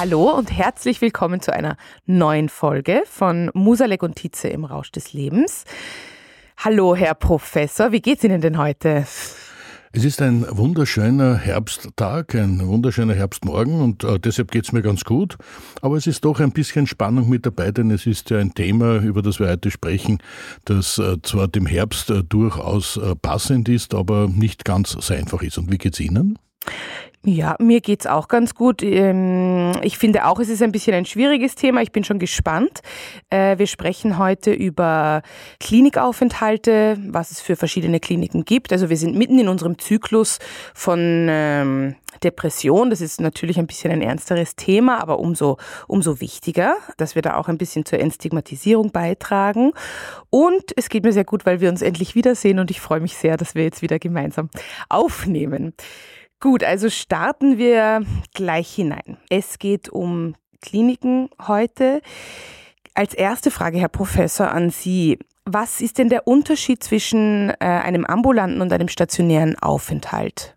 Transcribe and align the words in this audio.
Hallo 0.00 0.30
und 0.30 0.50
herzlich 0.50 1.02
willkommen 1.02 1.42
zu 1.42 1.52
einer 1.52 1.76
neuen 2.06 2.48
Folge 2.48 3.02
von 3.04 3.50
Musalek 3.52 4.02
und 4.02 4.16
Tietze 4.16 4.48
im 4.48 4.64
Rausch 4.64 4.90
des 4.90 5.12
Lebens. 5.12 5.64
Hallo, 6.56 6.96
Herr 6.96 7.12
Professor, 7.12 7.92
wie 7.92 8.00
geht's 8.00 8.24
Ihnen 8.24 8.40
denn 8.40 8.56
heute? 8.56 9.04
Es 9.92 10.02
ist 10.02 10.22
ein 10.22 10.46
wunderschöner 10.48 11.36
Herbsttag, 11.36 12.34
ein 12.34 12.66
wunderschöner 12.66 13.12
Herbstmorgen 13.12 13.82
und 13.82 14.02
äh, 14.02 14.18
deshalb 14.18 14.50
geht's 14.50 14.72
mir 14.72 14.80
ganz 14.80 15.04
gut. 15.04 15.36
Aber 15.82 15.98
es 15.98 16.06
ist 16.06 16.24
doch 16.24 16.40
ein 16.40 16.52
bisschen 16.52 16.86
Spannung 16.86 17.28
mit 17.28 17.44
dabei, 17.44 17.70
denn 17.70 17.90
es 17.90 18.06
ist 18.06 18.30
ja 18.30 18.38
ein 18.38 18.54
Thema, 18.54 19.02
über 19.02 19.20
das 19.20 19.38
wir 19.38 19.48
heute 19.48 19.70
sprechen, 19.70 20.22
das 20.64 20.96
äh, 20.96 21.20
zwar 21.22 21.46
dem 21.46 21.66
Herbst 21.66 22.08
äh, 22.08 22.24
durchaus 22.24 22.96
äh, 22.96 23.14
passend 23.16 23.68
ist, 23.68 23.94
aber 23.94 24.28
nicht 24.28 24.64
ganz 24.64 24.92
so 24.92 25.12
einfach 25.12 25.42
ist. 25.42 25.58
Und 25.58 25.70
wie 25.70 25.76
geht's 25.76 26.00
Ihnen? 26.00 26.38
Ja, 27.22 27.54
mir 27.58 27.82
geht's 27.82 28.06
auch 28.06 28.28
ganz 28.28 28.54
gut. 28.54 28.82
Ähm, 28.82 29.72
ich 29.82 29.98
finde 29.98 30.24
auch, 30.24 30.38
es 30.38 30.48
ist 30.48 30.62
ein 30.62 30.72
bisschen 30.72 30.94
ein 30.94 31.04
schwieriges 31.04 31.54
Thema. 31.54 31.82
Ich 31.82 31.92
bin 31.92 32.02
schon 32.02 32.18
gespannt. 32.18 32.80
Äh, 33.28 33.58
wir 33.58 33.66
sprechen 33.66 34.16
heute 34.16 34.52
über 34.52 35.20
Klinikaufenthalte, 35.58 36.96
was 37.08 37.30
es 37.30 37.42
für 37.42 37.56
verschiedene 37.56 38.00
Kliniken 38.00 38.46
gibt. 38.46 38.72
Also 38.72 38.88
wir 38.88 38.96
sind 38.96 39.16
mitten 39.16 39.38
in 39.38 39.48
unserem 39.48 39.78
Zyklus 39.78 40.38
von 40.72 41.26
ähm, 41.28 41.94
Depression. 42.24 42.88
Das 42.88 43.02
ist 43.02 43.20
natürlich 43.20 43.58
ein 43.58 43.66
bisschen 43.66 43.92
ein 43.92 44.00
ernsteres 44.00 44.56
Thema, 44.56 45.02
aber 45.02 45.18
umso, 45.18 45.58
umso 45.88 46.22
wichtiger, 46.22 46.76
dass 46.96 47.16
wir 47.16 47.20
da 47.20 47.36
auch 47.36 47.48
ein 47.48 47.58
bisschen 47.58 47.84
zur 47.84 48.00
Entstigmatisierung 48.00 48.92
beitragen. 48.92 49.72
Und 50.30 50.72
es 50.74 50.88
geht 50.88 51.04
mir 51.04 51.12
sehr 51.12 51.24
gut, 51.24 51.44
weil 51.44 51.60
wir 51.60 51.68
uns 51.68 51.82
endlich 51.82 52.14
wiedersehen 52.14 52.58
und 52.58 52.70
ich 52.70 52.80
freue 52.80 53.00
mich 53.00 53.18
sehr, 53.18 53.36
dass 53.36 53.54
wir 53.54 53.64
jetzt 53.64 53.82
wieder 53.82 53.98
gemeinsam 53.98 54.48
aufnehmen. 54.88 55.74
Gut, 56.40 56.64
also 56.64 56.88
starten 56.88 57.58
wir 57.58 58.02
gleich 58.32 58.74
hinein. 58.74 59.18
Es 59.28 59.58
geht 59.58 59.90
um 59.90 60.34
Kliniken 60.62 61.28
heute. 61.46 62.00
Als 62.94 63.12
erste 63.12 63.50
Frage, 63.50 63.78
Herr 63.78 63.88
Professor, 63.88 64.50
an 64.50 64.70
Sie. 64.70 65.18
Was 65.44 65.82
ist 65.82 65.98
denn 65.98 66.08
der 66.08 66.26
Unterschied 66.26 66.82
zwischen 66.82 67.50
äh, 67.50 67.54
einem 67.60 68.06
ambulanten 68.06 68.62
und 68.62 68.72
einem 68.72 68.88
stationären 68.88 69.58
Aufenthalt? 69.58 70.56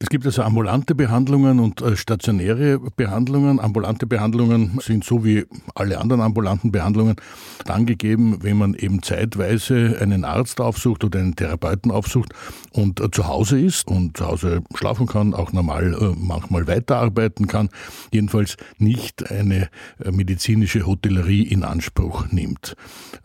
Es 0.00 0.10
gibt 0.10 0.24
also 0.26 0.42
ambulante 0.42 0.94
Behandlungen 0.94 1.58
und 1.58 1.82
äh, 1.82 1.96
stationäre 1.96 2.78
Behandlungen. 2.78 3.58
Ambulante 3.58 4.06
Behandlungen 4.06 4.78
sind 4.80 5.02
so 5.02 5.24
wie 5.24 5.44
alle 5.74 5.98
anderen 5.98 6.22
ambulanten 6.22 6.70
Behandlungen 6.70 7.16
dann 7.64 7.84
gegeben, 7.84 8.38
wenn 8.42 8.58
man 8.58 8.74
eben 8.74 9.02
zeitweise 9.02 9.98
einen 10.00 10.24
Arzt 10.24 10.60
aufsucht 10.60 11.02
oder 11.02 11.18
einen 11.18 11.34
Therapeuten 11.34 11.90
aufsucht 11.90 12.32
und 12.70 13.00
äh, 13.00 13.10
zu 13.10 13.26
Hause 13.26 13.58
ist 13.58 13.88
und 13.88 14.16
zu 14.16 14.28
Hause 14.28 14.62
schlafen 14.76 15.08
kann, 15.08 15.34
auch 15.34 15.52
normal 15.52 15.92
äh, 15.92 16.14
manchmal 16.16 16.68
weiterarbeiten 16.68 17.48
kann, 17.48 17.68
jedenfalls 18.12 18.56
nicht 18.78 19.28
eine 19.32 19.68
medizinische 20.04 20.86
Hotellerie 20.86 21.42
in 21.42 21.64
Anspruch 21.64 22.30
nimmt. 22.30 22.76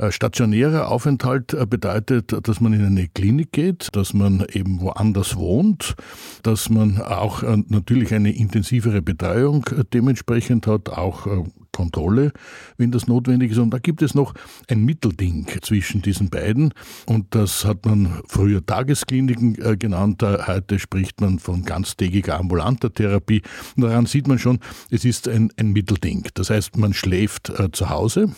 Stationärer 0.10 0.90
Aufenthalt 0.90 1.56
bedeutet, 1.70 2.36
dass 2.48 2.60
man 2.62 2.74
in 2.74 2.86
eine 2.86 3.08
Klinik 3.08 3.52
geht, 3.52 3.90
dass 3.96 4.14
man 4.14 4.46
eben 4.52 4.82
woanders 4.82 5.36
wohnt, 5.36 5.96
dass 6.42 6.63
dass 6.64 6.70
man 6.70 7.02
auch 7.02 7.44
äh, 7.44 7.58
natürlich 7.68 8.14
eine 8.14 8.34
intensivere 8.34 9.02
Betreuung 9.02 9.66
äh, 9.78 9.84
dementsprechend 9.92 10.66
hat, 10.66 10.88
auch 10.88 11.28
äh, 11.28 11.44
Kontrolle, 11.74 12.32
wenn 12.78 12.90
das 12.92 13.08
notwendig 13.08 13.52
ist. 13.52 13.58
Und 13.58 13.72
da 13.72 13.80
gibt 13.80 14.02
es 14.02 14.16
noch 14.16 14.34
ein 14.70 14.86
Mittelding 14.86 15.48
zwischen 15.62 16.02
diesen 16.02 16.30
beiden. 16.30 16.74
Und 17.06 17.36
das 17.36 17.66
hat 17.66 17.86
man 17.86 18.22
früher 18.28 18.66
Tageskliniken 18.66 19.56
genannt. 19.80 20.22
Heute 20.24 20.78
spricht 20.78 21.20
man 21.20 21.40
von 21.40 21.66
ganztägiger 21.66 22.40
ambulanter 22.40 22.94
Therapie. 22.94 23.42
Und 23.76 23.84
daran 23.84 24.06
sieht 24.06 24.28
man 24.28 24.38
schon, 24.38 24.60
es 24.92 25.04
ist 25.04 25.28
ein, 25.28 25.52
ein 25.58 25.72
Mittelding. 25.74 26.28
Das 26.36 26.52
heißt, 26.52 26.78
man 26.78 26.94
schläft 26.94 27.52
zu 27.72 27.90
Hause 27.90 28.30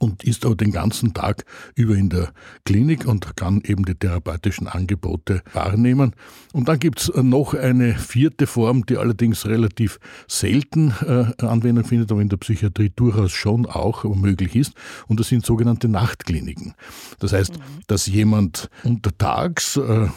und 0.00 0.24
ist 0.24 0.44
aber 0.44 0.54
den 0.54 0.72
ganzen 0.72 1.14
Tag 1.14 1.44
über 1.74 1.94
in 1.94 2.08
der 2.08 2.32
Klinik 2.64 3.06
und 3.06 3.36
kann 3.36 3.60
eben 3.64 3.84
die 3.84 3.94
therapeutischen 3.94 4.68
Angebote 4.68 5.42
wahrnehmen. 5.52 6.14
Und 6.52 6.68
dann 6.68 6.78
gibt's 6.78 7.10
noch 7.14 7.54
eine 7.54 7.94
vierte 7.94 8.46
Form, 8.46 8.86
die 8.86 8.96
allerdings 8.96 9.46
relativ 9.46 9.98
selten 10.26 10.92
äh, 11.04 11.44
Anwendung 11.44 11.84
findet, 11.84 12.12
aber 12.12 12.20
in 12.20 12.28
der 12.28 12.36
Psychiatrie 12.36 12.92
durchaus 12.94 13.32
schon 13.32 13.66
auch 13.66 14.04
möglich 14.04 14.54
ist. 14.56 14.74
Und 15.06 15.20
das 15.20 15.28
sind 15.28 15.44
sogenannte 15.44 15.88
Nachtkliniken. 15.88 16.74
Das 17.18 17.32
heißt, 17.32 17.58
mhm. 17.58 17.62
dass 17.86 18.06
jemand 18.06 18.70
untertags 18.84 19.76
äh, 19.76 20.08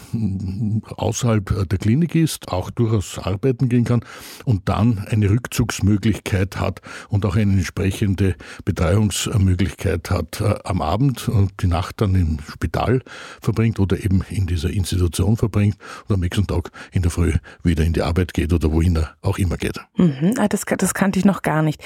außerhalb 0.95 1.69
der 1.69 1.79
Klinik 1.79 2.15
ist, 2.15 2.49
auch 2.49 2.69
durchaus 2.69 3.19
arbeiten 3.19 3.69
gehen 3.69 3.85
kann 3.85 4.01
und 4.45 4.69
dann 4.69 4.99
eine 4.99 5.29
Rückzugsmöglichkeit 5.29 6.59
hat 6.59 6.81
und 7.09 7.25
auch 7.25 7.35
eine 7.35 7.53
entsprechende 7.53 8.35
Betreuungsmöglichkeit 8.65 9.70
Möglichkeit 9.71 10.09
hat, 10.09 10.41
äh, 10.41 10.55
am 10.63 10.81
Abend 10.81 11.29
und 11.29 11.51
die 11.61 11.67
Nacht 11.67 12.01
dann 12.01 12.15
im 12.15 12.39
Spital 12.51 13.01
verbringt 13.41 13.79
oder 13.79 14.03
eben 14.03 14.21
in 14.29 14.47
dieser 14.47 14.69
Institution 14.69 15.37
verbringt 15.37 15.77
und 16.07 16.15
am 16.15 16.19
nächsten 16.19 16.47
Tag 16.47 16.71
in 16.91 17.01
der 17.01 17.11
Früh 17.11 17.33
wieder 17.63 17.83
in 17.83 17.93
die 17.93 18.01
Arbeit 18.01 18.33
geht 18.33 18.53
oder 18.53 18.71
wohin 18.71 18.97
er 18.97 19.15
auch 19.21 19.37
immer 19.37 19.57
geht. 19.57 19.79
Mhm, 19.97 20.33
ah, 20.37 20.47
das, 20.47 20.63
das 20.77 20.93
kannte 20.93 21.19
ich 21.19 21.25
noch 21.25 21.41
gar 21.41 21.61
nicht. 21.61 21.81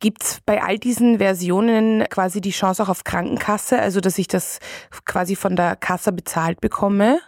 Gibt 0.00 0.22
es 0.22 0.38
bei 0.44 0.62
all 0.62 0.78
diesen 0.78 1.18
Versionen 1.18 2.04
quasi 2.10 2.40
die 2.40 2.50
Chance 2.50 2.82
auch 2.82 2.88
auf 2.88 3.04
Krankenkasse, 3.04 3.78
also 3.78 4.00
dass 4.00 4.18
ich 4.18 4.28
das 4.28 4.58
quasi 5.04 5.36
von 5.36 5.56
der 5.56 5.76
Kasse 5.76 6.12
bezahlt 6.12 6.60
bekomme? 6.60 7.20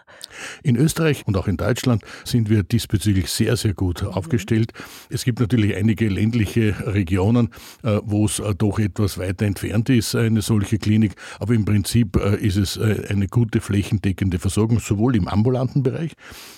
In 0.63 0.75
Österreich 0.75 1.23
und 1.27 1.37
auch 1.37 1.47
in 1.47 1.57
Deutschland 1.57 2.03
sind 2.23 2.49
wir 2.49 2.63
diesbezüglich 2.63 3.29
sehr, 3.29 3.55
sehr 3.57 3.73
gut 3.73 4.03
mhm. 4.03 4.09
aufgestellt. 4.09 4.73
Es 5.09 5.23
gibt 5.23 5.39
natürlich 5.39 5.75
einige 5.75 6.07
ländliche 6.07 6.75
Regionen, 6.87 7.49
äh, 7.83 7.99
wo 8.03 8.25
es 8.25 8.39
äh, 8.39 8.55
doch 8.55 8.79
etwas 8.79 9.17
weiter 9.17 9.45
entfernt 9.45 9.89
ist 9.89 10.02
ist 10.03 10.15
eine 10.15 10.41
solche 10.41 10.77
Klinik, 10.77 11.15
aber 11.39 11.53
im 11.53 11.65
Prinzip 11.65 12.17
äh, 12.17 12.35
ist 12.35 12.57
es 12.57 12.77
äh, 12.77 13.05
eine 13.09 13.27
gute 13.27 13.61
flächendeckende 13.61 14.39
Versorgung, 14.39 14.79
sowohl 14.79 15.15
im 15.15 15.27
ambulanten 15.27 15.83
Bereich 15.83 16.13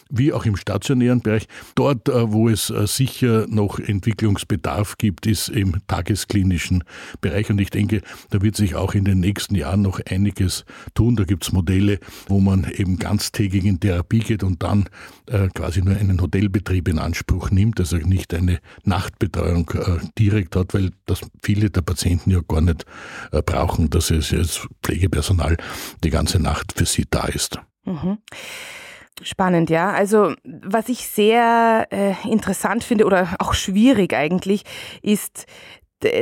wie 0.10 0.34
auch 0.34 0.46
im 0.46 0.56
stationären 0.56 1.22
Bereich. 1.22 1.48
Dort, 1.76 2.10
äh, 2.10 2.32
wo 2.32 2.50
es 2.50 2.68
sicher 2.68 3.46
noch 3.50 3.80
Entwicklungsbedarf 3.80 4.98
gibt, 4.98 5.26
ist 5.26 5.50
im 5.50 5.76
tagesklinischen 5.88 6.84
Bereich. 7.22 7.50
Und 7.50 7.60
ich 7.60 7.70
denke, 7.70 8.02
da 8.30 8.42
wird 8.42 8.56
sich 8.56 8.76
auch 8.76 8.94
in 8.94 9.06
den 9.06 9.20
nächsten 9.20 9.56
Jahren 9.56 9.82
noch 9.82 10.00
einiges 10.10 10.66
tun. 10.94 11.16
Da 11.16 11.24
gibt 11.24 11.44
es 11.44 11.52
Modelle, 11.52 12.00
wo 12.28 12.40
man 12.40 12.70
eben 12.76 12.98
ganztägig 12.98 13.66
in 13.66 13.80
Therapie 13.80 14.20
geht 14.20 14.44
und 14.44 14.64
dann 14.64 14.86
quasi 15.56 15.82
nur 15.82 15.98
einen 15.98 16.22
Hotelbetrieb 16.22 16.88
in 16.88 17.00
Anspruch 17.00 17.50
nimmt, 17.50 17.80
also 17.80 17.98
nicht 17.98 18.32
eine 18.34 18.60
Nachtbetreuung 18.84 19.72
direkt 20.20 20.56
hat, 20.56 20.76
weil 20.76 20.92
das 21.08 21.22
viele 21.42 21.72
der 21.72 21.82
Patienten 21.82 22.32
ja 22.32 22.42
gar 22.48 22.62
nicht 22.62 22.86
äh, 23.32 23.42
brauchen, 23.42 23.90
dass 23.90 24.12
es 24.12 24.32
jetzt 24.32 24.68
Pflegepersonal 24.84 25.58
die 26.04 26.10
ganze 26.10 26.40
Nacht 26.40 26.74
für 26.76 26.86
sie 26.86 27.06
da 27.10 27.26
ist. 27.26 27.60
Mhm. 27.86 28.18
Spannend, 29.22 29.70
ja. 29.70 29.92
Also 29.92 30.34
was 30.44 30.90
ich 30.90 31.08
sehr 31.08 31.88
äh, 31.90 32.14
interessant 32.30 32.84
finde 32.84 33.06
oder 33.06 33.30
auch 33.40 33.54
schwierig 33.54 34.14
eigentlich, 34.14 34.64
ist 35.02 35.46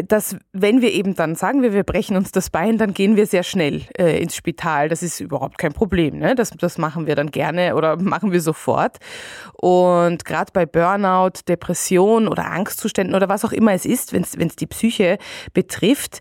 dass 0.08 0.38
wenn 0.52 0.82
wir 0.82 0.92
eben 0.92 1.16
dann 1.16 1.36
sagen 1.36 1.62
wir, 1.62 1.74
wir 1.74 1.84
brechen 1.84 2.16
uns 2.16 2.32
das 2.32 2.50
Bein, 2.50 2.78
dann 2.78 2.94
gehen 2.94 3.16
wir 3.16 3.26
sehr 3.26 3.44
schnell 3.44 3.82
äh, 3.98 4.22
ins 4.22 4.36
Spital. 4.36 4.88
Das 4.88 5.04
ist 5.04 5.20
überhaupt 5.20 5.58
kein 5.58 5.74
Problem. 5.74 6.20
Ne? 6.20 6.36
Das, 6.36 6.52
das 6.52 6.78
machen 6.78 7.08
wir 7.08 7.16
dann 7.16 7.32
gerne 7.32 7.76
oder 7.76 7.96
machen 8.02 8.32
wir 8.32 8.42
sofort. 8.42 8.98
Und 9.54 10.26
gerade 10.26 10.52
bei 10.54 10.66
Burnout, 10.66 11.42
Depression 11.48 12.28
oder 12.28 12.52
Angstzuständen 12.52 13.16
oder 13.16 13.30
was 13.30 13.44
auch 13.46 13.52
immer 13.52 13.74
es 13.74 13.86
ist, 13.86 14.14
wenn 14.14 14.22
es 14.22 14.56
die 14.56 14.68
Psyche 14.68 15.18
betrifft, 15.54 16.20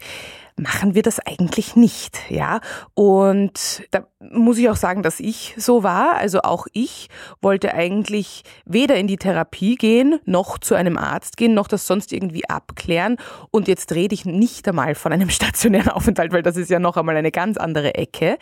machen 0.56 0.94
wir 0.94 1.02
das 1.02 1.19
eigentlich 1.19 1.76
nicht, 1.76 2.31
ja. 2.31 2.60
Und 2.94 3.84
da 3.90 4.06
muss 4.31 4.58
ich 4.58 4.69
auch 4.69 4.76
sagen, 4.76 5.02
dass 5.02 5.20
ich 5.20 5.54
so 5.56 5.82
war. 5.82 6.16
Also 6.16 6.43
auch 6.43 6.66
ich 6.72 7.08
wollte 7.40 7.75
eigentlich 7.75 8.43
weder 8.64 8.96
in 8.96 9.06
die 9.06 9.16
Therapie 9.16 9.76
gehen, 9.76 10.19
noch 10.25 10.58
zu 10.58 10.75
einem 10.75 10.99
Arzt 10.99 11.37
gehen, 11.37 11.54
noch 11.54 11.69
das 11.69 11.87
sonst 11.87 12.12
irgendwie 12.12 12.49
abklären. 12.49 13.16
Und 13.50 13.69
jetzt 13.69 13.93
rede 13.93 14.14
ich 14.14 14.25
nicht 14.25 14.69
einmal 14.69 14.94
von 14.94 15.12
einem 15.12 15.31
stationären 15.31 15.88
Aufenthalt, 15.88 16.32
weil 16.32 16.43
das 16.43 16.56
ist 16.56 16.70
ja 16.70 16.78
noch 16.78 16.96
einmal 16.96 17.16
eine 17.16 17.32
ganz 17.32 17.56
andere 17.56 17.94
Ecke. 17.94 18.38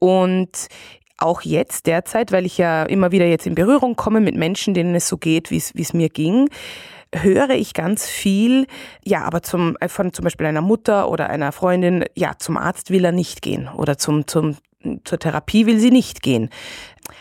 Und 0.00 0.68
auch 1.18 1.42
jetzt 1.42 1.86
derzeit, 1.86 2.30
weil 2.30 2.46
ich 2.46 2.58
ja 2.58 2.84
immer 2.84 3.10
wieder 3.10 3.26
jetzt 3.26 3.46
in 3.46 3.56
Berührung 3.56 3.96
komme 3.96 4.20
mit 4.20 4.36
Menschen, 4.36 4.72
denen 4.72 4.94
es 4.94 5.08
so 5.08 5.16
geht, 5.16 5.50
wie 5.50 5.56
es 5.56 5.92
mir 5.92 6.08
ging, 6.08 6.48
höre 7.14 7.50
ich 7.50 7.74
ganz 7.74 8.06
viel, 8.06 8.66
ja, 9.04 9.22
aber 9.22 9.42
zum, 9.42 9.76
äh, 9.80 9.88
von 9.88 10.12
zum 10.12 10.24
Beispiel 10.24 10.46
einer 10.46 10.60
Mutter 10.60 11.08
oder 11.10 11.30
einer 11.30 11.52
Freundin, 11.52 12.04
ja, 12.14 12.32
zum 12.38 12.56
Arzt 12.56 12.90
will 12.90 13.04
er 13.04 13.12
nicht 13.12 13.42
gehen 13.42 13.68
oder 13.68 13.98
zum, 13.98 14.26
zum, 14.26 14.56
zur 15.04 15.18
Therapie 15.18 15.66
will 15.66 15.78
sie 15.78 15.90
nicht 15.90 16.22
gehen. 16.22 16.50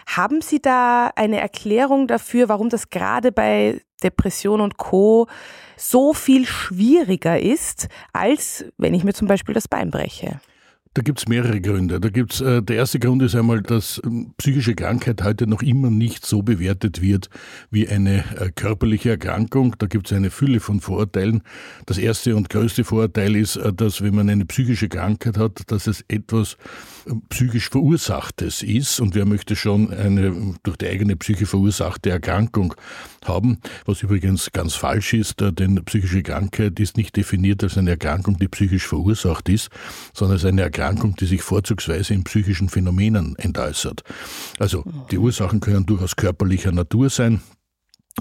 Haben 0.06 0.42
Sie 0.42 0.62
da 0.62 1.12
eine 1.16 1.40
Erklärung 1.40 2.08
dafür, 2.08 2.50
warum 2.50 2.70
das 2.70 2.90
gerade 2.90 3.32
bei 3.32 3.82
Depression 4.04 4.62
und 4.62 4.78
Co. 4.78 5.28
so 5.76 6.14
viel 6.14 6.46
schwieriger 6.46 7.40
ist, 7.40 7.88
als 8.14 8.66
wenn 8.78 8.94
ich 8.94 9.04
mir 9.04 9.14
zum 9.14 9.28
Beispiel 9.28 9.56
das 9.56 9.68
Bein 9.68 9.90
breche? 9.90 10.40
Da 10.98 11.04
gibt 11.04 11.20
es 11.20 11.28
mehrere 11.28 11.62
Gründe. 11.62 12.00
Da 12.00 12.10
gibt's, 12.10 12.42
äh, 12.42 12.64
der 12.64 12.78
erste 12.78 12.98
Grund 12.98 13.22
ist 13.22 13.36
einmal, 13.36 13.62
dass 13.62 14.02
ähm, 14.04 14.34
psychische 14.40 14.74
Krankheit 14.74 15.24
heute 15.24 15.46
noch 15.46 15.62
immer 15.62 15.92
nicht 15.92 16.26
so 16.26 16.42
bewertet 16.42 17.04
wird 17.04 17.30
wie 17.70 17.88
eine 17.88 18.24
äh, 18.36 18.50
körperliche 18.50 19.12
Erkrankung. 19.12 19.76
Da 19.78 19.86
gibt 19.86 20.08
es 20.08 20.18
eine 20.18 20.32
Fülle 20.32 20.60
von 20.60 20.82
Vorurteilen. 20.82 21.44
Das 21.86 22.00
erste 22.00 22.36
und 22.36 22.50
größte 22.50 22.84
Vorurteil 22.84 23.36
ist, 23.36 23.58
äh, 23.58 23.72
dass 23.74 24.02
wenn 24.02 24.16
man 24.16 24.28
eine 24.28 24.46
psychische 24.46 24.90
Krankheit 24.90 25.38
hat, 25.38 25.70
dass 25.72 25.86
es 25.86 26.04
etwas 26.08 26.58
äh, 27.06 27.14
psychisch 27.30 27.70
Verursachtes 27.70 28.64
ist 28.64 29.00
und 29.00 29.14
wer 29.14 29.28
möchte 29.28 29.56
schon 29.56 29.94
eine 29.94 30.56
durch 30.64 30.78
die 30.78 30.88
eigene 30.88 31.16
Psyche 31.16 31.46
verursachte 31.46 32.10
Erkrankung 32.10 32.74
haben, 33.24 33.60
was 33.86 34.02
übrigens 34.02 34.52
ganz 34.52 34.74
falsch 34.74 35.14
ist, 35.14 35.44
äh, 35.44 35.54
denn 35.54 35.84
psychische 35.86 36.24
Krankheit 36.24 36.80
ist 36.80 36.98
nicht 36.98 37.16
definiert 37.16 37.64
als 37.64 37.78
eine 37.78 37.92
Erkrankung, 37.92 38.40
die 38.40 38.48
psychisch 38.48 38.88
verursacht 38.88 39.48
ist, 39.50 39.70
sondern 40.14 40.38
als 40.38 40.46
eine 40.46 40.64
Erkrankung, 40.64 40.87
Erkrankung, 40.88 41.16
die 41.18 41.26
sich 41.26 41.42
vorzugsweise 41.42 42.14
in 42.14 42.24
psychischen 42.24 42.70
Phänomenen 42.70 43.36
entäußert. 43.38 44.04
Also 44.58 44.86
die 45.12 45.18
Ursachen 45.18 45.60
können 45.60 45.86
durchaus 45.86 46.16
körperlicher 46.16 46.72
Natur 46.72 47.10
sein, 47.10 47.42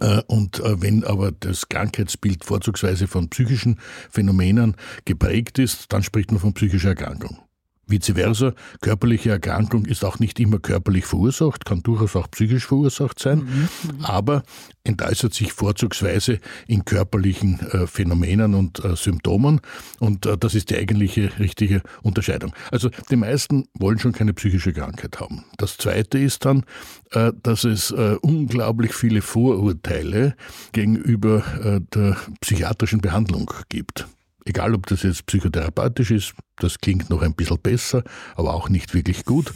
äh, 0.01 0.21
und 0.27 0.61
äh, 0.61 0.83
wenn 0.83 1.05
aber 1.05 1.33
das 1.33 1.69
Krankheitsbild 1.69 2.45
vorzugsweise 2.45 3.07
von 3.07 3.31
psychischen 3.31 3.79
Phänomenen 4.11 4.77
geprägt 5.05 5.59
ist, 5.59 5.93
dann 5.93 6.03
spricht 6.03 6.33
man 6.33 6.41
von 6.41 6.53
psychischer 6.53 6.91
Erkrankung. 6.91 7.39
Vice 7.89 8.13
versa, 8.15 8.53
körperliche 8.81 9.31
Erkrankung 9.31 9.85
ist 9.85 10.05
auch 10.05 10.19
nicht 10.19 10.41
immer 10.41 10.59
körperlich 10.59 11.05
verursacht, 11.05 11.65
kann 11.65 11.83
durchaus 11.83 12.17
auch 12.17 12.29
psychisch 12.31 12.67
verursacht 12.67 13.21
sein, 13.21 13.39
mhm. 13.39 14.05
aber 14.05 14.43
entäußert 14.83 15.33
sich 15.35 15.53
vorzugsweise 15.53 16.41
in 16.67 16.85
körperlichen 16.85 17.61
äh, 17.61 17.87
Phänomenen 17.87 18.55
und 18.55 18.85
äh, 18.85 18.97
Symptomen 18.97 19.61
und 20.01 20.27
äh, 20.27 20.37
das 20.37 20.57
ist 20.57 20.71
die 20.71 20.77
eigentliche 20.77 21.39
richtige 21.39 21.83
Unterscheidung. 22.03 22.53
Also 22.73 22.91
die 23.11 23.17
meisten 23.17 23.69
wollen 23.75 24.01
schon 24.01 24.13
keine 24.13 24.35
psychische 24.35 24.73
Krankheit 24.73 25.21
haben. 25.21 25.45
Das 25.57 25.77
Zweite 25.77 26.19
ist 26.19 26.45
dann, 26.45 26.65
äh, 27.13 27.33
dass 27.43 27.63
es 27.63 27.93
äh, 27.93 28.17
unglaublich 28.21 28.95
viele 28.95 29.23
Vorurteile 29.23 30.35
gegenüber 30.73 31.45
äh, 31.63 31.81
der 31.95 32.17
psychiatrischen 32.41 33.01
Behandlung 33.01 33.51
gibt. 33.69 34.09
Egal, 34.45 34.75
ob 34.75 34.87
das 34.87 35.03
jetzt 35.03 35.27
psychotherapeutisch 35.27 36.11
ist, 36.11 36.35
das 36.59 36.79
klingt 36.79 37.11
noch 37.11 37.23
ein 37.23 37.35
bisschen 37.35 37.59
besser, 37.59 38.03
aber 38.35 38.55
auch 38.55 38.69
nicht 38.69 38.95
wirklich 38.95 39.25
gut. 39.25 39.53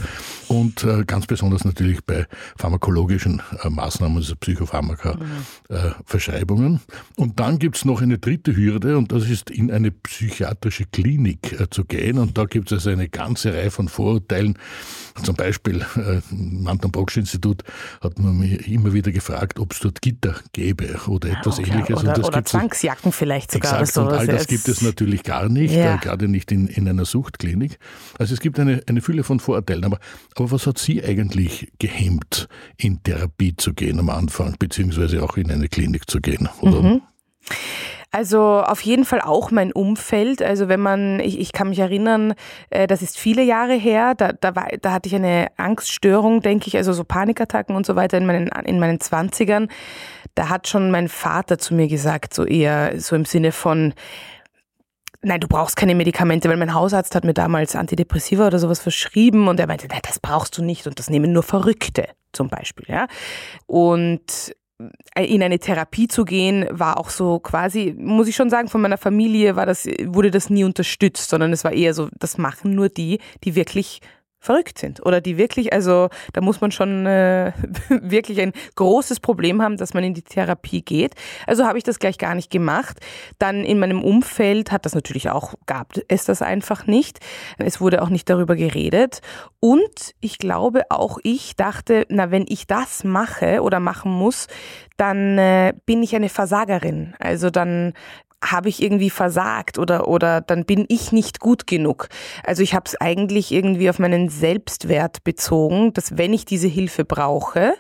Und 0.49 0.85
äh, 0.85 1.05
ganz 1.05 1.27
besonders 1.27 1.65
natürlich 1.65 2.05
bei 2.05 2.27
pharmakologischen 2.57 3.43
äh, 3.63 3.71
Maßnahmen, 3.71 4.19
also 4.19 4.37
Psychopharmaka-Verschreibungen. 4.37 6.73
Mhm. 6.73 6.77
Äh, 6.77 6.81
und 7.21 7.41
dann 7.41 7.59
gibt's 7.59 7.85
noch 7.85 8.01
eine 8.03 8.19
dritte 8.19 8.57
Hürde 8.57 8.99
und 8.99 9.13
das 9.13 9.29
ist 9.29 9.51
in 9.51 9.71
eine 9.71 9.91
psychiatrische 9.91 10.87
Klinik 10.87 11.59
äh, 11.59 11.69
zu 11.71 11.85
gehen. 11.85 12.19
Und 12.19 12.37
da 12.37 12.45
gibt 12.45 12.73
es 12.73 12.79
also 12.79 12.91
eine 12.91 13.09
ganze 13.09 13.55
Reihe 13.55 13.71
von 13.71 13.89
Vorurteilen. 13.89 14.59
Zum 15.23 15.37
Beispiel 15.37 15.85
äh, 15.97 16.21
im 16.31 16.67
Anton 16.67 16.93
Brocksch 16.93 17.17
Institut 17.17 17.63
hat 18.01 18.19
man 18.19 18.39
mich 18.39 18.69
immer 18.69 18.93
wieder 18.93 19.13
gefragt, 19.13 19.59
ob 19.59 19.73
es 19.73 19.81
dort 19.81 20.03
Gitter 20.03 20.35
gäbe 20.53 21.01
oder 21.07 21.31
etwas 21.31 21.59
okay. 21.59 21.71
ähnliches. 21.71 22.03
Oder, 22.03 22.23
oder 22.25 22.45
Zwangsjacken 22.45 23.13
vielleicht 23.13 23.53
sogar. 23.53 23.81
Exakt, 23.81 23.97
und 23.99 24.09
all 24.13 24.27
das 24.27 24.47
gibt 24.47 24.69
es 24.69 24.83
natürlich 24.83 25.23
gar 25.23 25.49
nicht, 25.49 25.73
ja. 25.75 25.95
Äh, 25.95 25.99
gerade 25.99 26.29
nicht 26.29 26.53
in, 26.53 26.69
in 26.69 26.87
einer 26.91 27.05
Suchtklinik. 27.05 27.79
Also 28.19 28.35
es 28.35 28.41
gibt 28.41 28.59
eine, 28.59 28.83
eine 28.87 29.01
Fülle 29.01 29.25
von 29.25 29.41
Vorurteilen. 29.41 29.85
Aber, 29.85 29.99
aber 30.37 30.51
was 30.51 30.67
hat 30.67 30.79
Sie 30.79 31.03
eigentlich 31.03 31.73
gehemmt, 31.79 32.49
in 32.77 33.03
Therapie 33.03 33.55
zu 33.57 33.73
gehen 33.73 33.99
am 33.99 34.11
Anfang, 34.11 34.57
beziehungsweise 34.59 35.23
auch 35.23 35.37
in 35.37 35.51
eine 35.51 35.69
Klinik 35.69 36.11
zu 36.11 36.21
gehen? 36.21 36.49
Oder? 36.61 36.83
Mhm. 36.83 37.03
Also 38.13 38.41
auf 38.41 38.81
jeden 38.81 39.05
Fall 39.05 39.21
auch 39.21 39.53
mein 39.53 39.73
Umfeld. 39.73 40.43
Also 40.43 40.69
wenn 40.69 40.81
man, 40.81 41.21
ich, 41.21 41.39
ich 41.39 41.53
kann 41.53 41.69
mich 41.69 41.79
erinnern, 41.79 42.35
äh, 42.71 42.89
das 42.89 43.03
ist 43.03 43.17
viele 43.17 43.43
Jahre 43.43 43.75
her, 43.75 44.15
da, 44.17 44.33
da, 44.33 44.57
war, 44.57 44.67
da 44.83 44.93
hatte 44.93 45.09
ich 45.09 45.15
eine 45.15 45.47
Angststörung, 45.57 46.41
denke 46.41 46.67
ich, 46.67 46.77
also 46.77 46.93
so 46.93 47.05
Panikattacken 47.05 47.77
und 47.77 47.87
so 47.87 47.95
weiter 47.95 48.19
in 48.19 48.27
meinen, 48.27 48.49
in 48.65 48.81
meinen 48.81 48.99
Zwanzigern. 48.99 49.69
Da 50.35 50.49
hat 50.49 50.67
schon 50.67 50.91
mein 50.91 51.09
Vater 51.09 51.59
zu 51.59 51.75
mir 51.75 51.87
gesagt, 51.87 52.35
so 52.35 52.45
eher 52.45 52.99
so 53.01 53.15
im 53.15 53.25
Sinne 53.25 53.53
von, 53.53 53.95
nein, 55.23 55.41
du 55.41 55.49
brauchst 55.49 55.77
keine 55.77 55.95
Medikamente, 55.95 56.49
weil 56.49 56.57
mein 56.57 56.75
Hausarzt 56.75 57.15
hat 57.15 57.25
mir 57.25 57.35
damals 57.35 57.77
Antidepressiva 57.77 58.47
oder 58.47 58.59
sowas 58.59 58.81
verschrieben 58.81 59.49
und 59.49 59.61
er 59.61 59.67
meinte, 59.67 59.87
nein, 59.89 60.01
das 60.03 60.19
brauchst 60.19 60.57
du 60.57 60.63
nicht 60.63 60.87
und 60.87 60.99
das 60.99 61.11
nehmen 61.11 61.33
nur 61.33 61.43
Verrückte 61.43 62.09
zum 62.33 62.49
Beispiel, 62.49 62.87
ja. 62.89 63.07
Und 63.67 64.55
äh, 65.15 65.25
in 65.25 65.43
eine 65.43 65.59
Therapie 65.59 66.09
zu 66.09 66.25
gehen, 66.25 66.67
war 66.71 66.99
auch 66.99 67.11
so 67.11 67.39
quasi, 67.39 67.95
muss 67.99 68.29
ich 68.29 68.37
schon 68.37 68.51
sagen, 68.51 68.69
von 68.69 68.81
meiner 68.81 68.99
Familie 68.99 69.57
war 69.57 69.67
das, 69.67 69.87
wurde 70.05 70.31
das 70.31 70.51
nie 70.51 70.65
unterstützt, 70.65 71.29
sondern 71.29 71.53
es 71.53 71.65
war 71.65 71.73
eher 71.73 71.95
so, 71.95 72.09
das 72.19 72.39
machen 72.39 72.75
nur 72.75 72.89
die, 72.89 73.19
die 73.45 73.55
wirklich 73.55 74.01
verrückt 74.41 74.79
sind 74.79 75.05
oder 75.05 75.21
die 75.21 75.37
wirklich, 75.37 75.73
also 75.73 76.09
da 76.33 76.41
muss 76.41 76.63
man 76.63 76.73
schon 76.73 77.07
äh, 77.07 77.53
wirklich 77.89 78.41
ein 78.41 78.53
großes 78.75 79.21
Problem 79.21 79.61
haben, 79.61 79.77
dass 79.77 79.93
man 79.93 80.03
in 80.03 80.15
die 80.15 80.23
Therapie 80.23 80.83
geht. 80.83 81.15
Also 81.47 81.67
habe 81.67 81.77
ich 81.77 81.85
das 81.85 81.99
gleich 81.99 82.17
gar 82.17 82.35
nicht 82.35 82.51
gemacht. 82.51 82.99
Dann 83.39 83.65
in 83.65 83.79
meinem 83.79 84.03
Umfeld 84.03 84.73
hat 84.73 84.87
das 84.87 84.95
natürlich 84.95 85.29
auch, 85.29 85.55
gab 85.67 85.93
es 86.09 86.25
das 86.25 86.41
einfach 86.41 86.87
nicht. 86.87 87.21
Es 87.59 87.81
wurde 87.81 88.01
auch 88.01 88.09
nicht 88.09 88.31
darüber 88.31 88.57
geredet. 88.57 89.21
Und 89.61 90.15
ich 90.21 90.39
glaube 90.39 90.85
auch 90.89 91.19
ich 91.23 91.55
dachte, 91.57 92.07
na 92.09 92.31
wenn 92.31 92.47
ich 92.49 92.67
das 92.67 93.05
mache 93.05 93.61
oder 93.61 93.79
machen 93.79 94.11
muss, 94.11 94.47
dann 94.97 95.37
äh, 95.37 95.75
bin 95.85 96.03
ich 96.03 96.17
eine 96.17 96.31
Versagerin. 96.31 97.15
Also 97.19 97.51
dann 97.51 97.93
habe 98.43 98.69
ich 98.69 98.83
irgendwie 98.83 99.11
versagt 99.11 99.79
oder, 99.79 100.09
oder 100.09 100.41
dann 100.41 100.65
bin 100.65 100.87
ich 100.89 101.13
nicht 101.13 101.41
gut 101.41 101.67
genug. 101.67 102.09
Also 102.45 102.63
ich 102.63 102.75
habe 102.75 102.85
es 102.87 103.01
eigentlich 103.01 103.53
irgendwie 103.53 103.91
auf 103.91 103.99
meinen 103.99 104.29
Selbstwert 104.29 105.25
bezogen, 105.25 105.93
dass 105.93 106.17
wenn 106.17 106.33
ich 106.33 106.45
diese 106.45 106.69
Hilfe 106.69 107.05
brauche, 107.05 107.75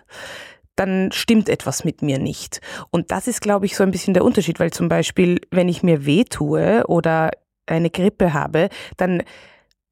dann 0.77 1.13
stimmt 1.13 1.49
etwas 1.49 1.85
mit 1.85 2.03
mir 2.03 2.19
nicht. 2.19 2.61
Und 2.91 3.11
das 3.11 3.27
ist, 3.27 3.41
glaube 3.41 3.67
ich, 3.67 3.77
so 3.77 3.83
ein 3.83 3.91
bisschen 3.91 4.15
der 4.15 4.25
Unterschied, 4.25 4.61
weil 4.61 4.71
zum 4.71 4.89
Beispiel, 4.89 5.41
wenn 5.51 5.69
ich 5.69 5.83
mir 5.83 6.07
weh 6.07 6.25
tue 6.25 6.85
oder 6.87 7.31
eine 7.67 7.91
Grippe 7.91 8.33
habe, 8.33 8.69
dann 8.97 9.23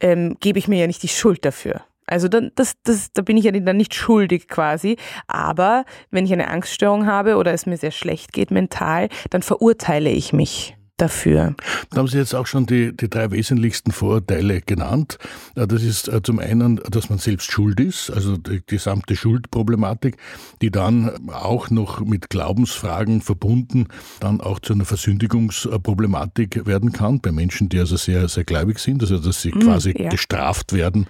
ähm, 0.01 0.37
gebe 0.41 0.59
ich 0.59 0.69
mir 0.69 0.79
ja 0.79 0.87
nicht 0.87 1.03
die 1.03 1.09
Schuld 1.09 1.45
dafür. 1.45 1.83
Also 2.09 2.29
dann, 2.29 2.51
das, 2.55 2.75
das, 2.83 3.13
da 3.13 3.23
bin 3.23 3.37
ich 3.37 3.45
ja 3.45 3.53
dann 3.53 3.77
nicht 3.77 3.95
schuldig 3.95 4.49
quasi. 4.49 4.97
Aber 5.27 5.85
wenn 6.11 6.25
ich 6.25 6.33
eine 6.33 6.49
Angststörung 6.49 7.07
habe 7.07 7.37
oder 7.37 7.53
es 7.53 7.67
mir 7.67 7.77
sehr 7.77 7.91
schlecht 7.91 8.33
geht 8.33 8.51
mental, 8.51 9.09
dann 9.31 9.43
verurteile 9.43 10.11
ich 10.11 10.33
mich 10.33 10.78
dafür. 10.99 11.55
Da 11.91 11.99
haben 11.99 12.09
Sie 12.09 12.19
jetzt 12.19 12.35
auch 12.35 12.47
schon 12.47 12.67
die, 12.67 12.95
die 12.95 13.09
drei 13.09 13.31
wesentlichsten 13.31 13.93
Vorurteile 13.93 14.61
genannt. 14.61 15.19
Äh, 15.55 15.67
das 15.67 15.83
ist 15.83 16.09
äh, 16.09 16.23
zum 16.23 16.39
einen, 16.39 16.81
dass 16.91 17.09
man 17.09 17.19
selbst 17.19 17.51
schuld 17.51 17.81
ist, 17.81 18.11
also 18.11 18.37
die 18.37 18.63
gesamte 18.67 19.17
Schuldproblematik, 19.17 20.17
die 20.61 20.71
dann 20.71 21.29
auch 21.29 21.71
noch 21.71 22.01
mit 22.01 22.31
Glaubensfragen 22.31 23.23
verbunden 23.23 23.89
dann 24.21 24.41
auch 24.41 24.59
zu 24.59 24.73
einer 24.73 24.85
Versündigungsproblematik 24.85 26.67
werden 26.67 26.93
kann, 26.93 27.21
bei 27.21 27.33
Menschen, 27.33 27.69
die 27.69 27.79
also 27.79 27.97
sehr, 27.97 28.29
sehr 28.29 28.45
gläubig 28.45 28.79
sind, 28.79 29.03
also 29.03 29.19
dass 29.19 29.43
sie 29.43 29.51
mm, 29.51 29.61
quasi 29.61 29.95
ja. 29.97 30.11
gestraft 30.11 30.73
werden 30.73 31.07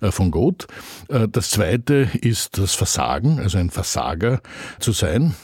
äh, 0.00 0.10
von 0.10 0.30
Gott. 0.30 0.66
Das 1.08 1.50
zweite 1.50 2.08
ist 2.20 2.58
das 2.58 2.74
Versagen, 2.74 3.40
also 3.40 3.58
ein 3.58 3.70
Versager 3.70 4.40
zu 4.78 4.92
sein. 4.92 5.34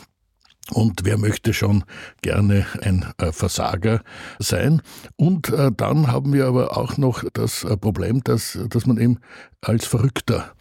Und 0.72 1.04
wer 1.04 1.16
möchte 1.16 1.54
schon 1.54 1.84
gerne 2.22 2.66
ein 2.82 3.06
äh, 3.18 3.32
Versager 3.32 4.02
sein? 4.38 4.82
Und 5.16 5.48
äh, 5.50 5.70
dann 5.74 6.08
haben 6.08 6.32
wir 6.32 6.46
aber 6.46 6.76
auch 6.76 6.96
noch 6.98 7.24
das 7.32 7.64
äh, 7.64 7.76
Problem, 7.76 8.22
dass, 8.22 8.58
dass 8.68 8.86
man 8.86 8.98
eben 8.98 9.18
als 9.60 9.86
Verrückter 9.86 10.52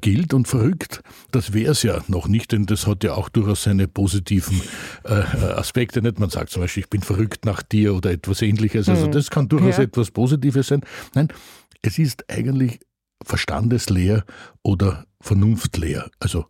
gilt. 0.00 0.34
Und 0.34 0.48
verrückt, 0.48 1.02
das 1.30 1.52
wäre 1.52 1.72
es 1.72 1.82
ja 1.82 2.00
noch 2.08 2.26
nicht, 2.26 2.52
denn 2.52 2.66
das 2.66 2.86
hat 2.86 3.04
ja 3.04 3.14
auch 3.14 3.28
durchaus 3.28 3.62
seine 3.62 3.86
positiven 3.86 4.60
Aspekte. 5.04 6.02
Nicht? 6.02 6.18
Man 6.18 6.30
sagt 6.30 6.50
zum 6.50 6.62
Beispiel, 6.62 6.82
ich 6.82 6.90
bin 6.90 7.02
verrückt 7.02 7.44
nach 7.44 7.62
dir 7.62 7.94
oder 7.94 8.10
etwas 8.10 8.42
ähnliches. 8.42 8.88
Also 8.88 9.06
mhm. 9.06 9.12
das 9.12 9.30
kann 9.30 9.48
durchaus 9.48 9.76
ja. 9.76 9.84
etwas 9.84 10.10
Positives 10.10 10.68
sein. 10.68 10.80
Nein, 11.14 11.28
es 11.82 12.00
ist 12.00 12.28
eigentlich 12.28 12.80
verstandesleer 13.24 14.24
oder 14.62 15.06
vernunftleer. 15.20 16.10
Also 16.18 16.46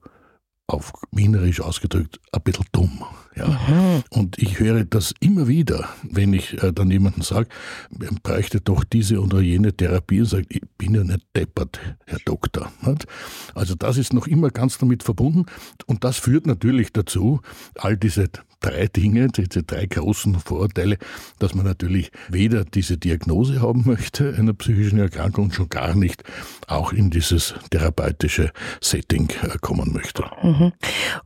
auf 0.66 0.92
Wienerisch 1.12 1.60
ausgedrückt, 1.60 2.20
ein 2.32 2.42
bisschen 2.42 2.66
dumm. 2.72 3.04
Ja. 3.36 4.02
Und 4.10 4.38
ich 4.38 4.58
höre 4.58 4.84
das 4.84 5.14
immer 5.20 5.46
wieder, 5.46 5.88
wenn 6.02 6.32
ich 6.32 6.62
äh, 6.62 6.72
dann 6.72 6.90
jemanden 6.90 7.22
sage, 7.22 7.48
man 7.90 8.18
bräuchte 8.22 8.60
doch 8.60 8.82
diese 8.82 9.20
oder 9.20 9.40
jene 9.40 9.76
Therapie 9.76 10.20
und 10.20 10.26
sagt, 10.26 10.46
ich 10.48 10.62
bin 10.78 10.94
ja 10.94 11.04
nicht 11.04 11.26
deppert, 11.36 11.78
Herr 12.06 12.18
Doktor. 12.24 12.72
Nicht? 12.82 13.06
Also 13.54 13.74
das 13.74 13.98
ist 13.98 14.12
noch 14.12 14.26
immer 14.26 14.50
ganz 14.50 14.78
damit 14.78 15.02
verbunden 15.02 15.46
und 15.86 16.02
das 16.02 16.18
führt 16.18 16.46
natürlich 16.46 16.92
dazu, 16.92 17.40
all 17.76 17.96
diese 17.96 18.30
drei 18.66 18.86
Dinge, 18.86 19.28
diese 19.28 19.62
drei 19.62 19.86
großen 19.86 20.38
Vorurteile, 20.40 20.98
dass 21.38 21.54
man 21.54 21.66
natürlich 21.66 22.10
weder 22.28 22.64
diese 22.64 22.98
Diagnose 22.98 23.60
haben 23.60 23.84
möchte, 23.86 24.34
einer 24.36 24.54
psychischen 24.54 24.98
Erkrankung, 24.98 25.52
schon 25.52 25.68
gar 25.68 25.94
nicht 25.94 26.24
auch 26.66 26.92
in 26.92 27.10
dieses 27.10 27.54
therapeutische 27.70 28.50
Setting 28.80 29.28
äh, 29.42 29.56
kommen 29.60 29.92
möchte. 29.92 30.24
Mhm. 30.42 30.72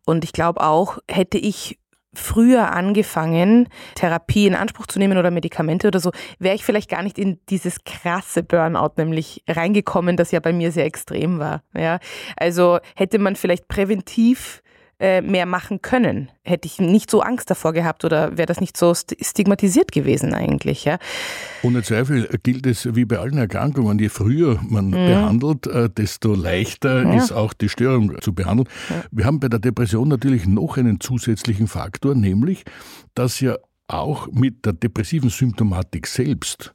Und 0.05 0.25
ich 0.25 0.33
glaube 0.33 0.61
auch, 0.61 0.99
hätte 1.09 1.39
ich 1.39 1.79
früher 2.13 2.73
angefangen, 2.73 3.69
Therapie 3.95 4.47
in 4.47 4.55
Anspruch 4.55 4.87
zu 4.87 4.99
nehmen 4.99 5.17
oder 5.17 5.31
Medikamente 5.31 5.87
oder 5.87 6.01
so, 6.01 6.11
wäre 6.39 6.57
ich 6.57 6.65
vielleicht 6.65 6.91
gar 6.91 7.03
nicht 7.03 7.19
in 7.19 7.39
dieses 7.49 7.85
krasse 7.85 8.43
Burnout 8.43 8.95
nämlich 8.97 9.45
reingekommen, 9.49 10.17
das 10.17 10.33
ja 10.33 10.41
bei 10.41 10.53
mir 10.53 10.73
sehr 10.73 10.87
extrem 10.87 11.39
war. 11.39 11.63
Ja, 11.75 12.01
also 12.37 12.81
hätte 12.97 13.19
man 13.19 13.37
vielleicht 13.37 13.69
präventiv 13.69 14.63
äh, 15.01 15.23
mehr 15.23 15.47
machen 15.47 15.81
können. 15.81 16.31
Hätte 16.43 16.67
ich 16.67 16.79
nicht 16.79 17.11
so 17.11 17.23
Angst 17.23 17.51
davor 17.51 17.73
gehabt 17.73 18.05
oder 18.05 18.37
wäre 18.37 18.47
das 18.47 18.61
nicht 18.61 18.77
so 18.77 18.95
stigmatisiert 18.95 19.93
gewesen 19.93 20.35
eigentlich. 20.35 20.85
Ja? 20.85 20.99
Ohne 21.63 21.83
Zweifel 21.83 22.29
gilt 22.43 22.67
es 22.67 22.95
wie 22.95 23.07
bei 23.07 23.19
allen 23.19 23.39
Erkrankungen, 23.39 23.99
je 23.99 24.11
früher 24.11 24.61
man 24.69 24.89
mhm. 24.89 24.93
behandelt, 24.93 25.67
äh, 25.67 25.89
desto 25.89 26.35
leichter 26.35 27.05
ja. 27.05 27.15
ist 27.15 27.33
auch 27.33 27.55
die 27.55 27.71
Störung 27.71 28.21
zu 28.21 28.35
behandeln. 28.35 28.69
Ja. 28.91 29.05
Wir 29.11 29.25
haben 29.25 29.41
bei 29.41 29.49
der 29.49 29.59
Depression 29.59 30.09
natürlich 30.09 30.47
noch 30.47 30.77
einen 30.77 31.01
zusätzlichen 31.01 31.67
Faktor, 31.67 32.15
nämlich, 32.15 32.65
dass 33.15 33.41
ja 33.41 33.57
auch 33.89 34.29
mit 34.31 34.67
der 34.67 34.75
depressiven 34.75 35.31
Symptomatik 35.31 36.07
selbst 36.07 36.75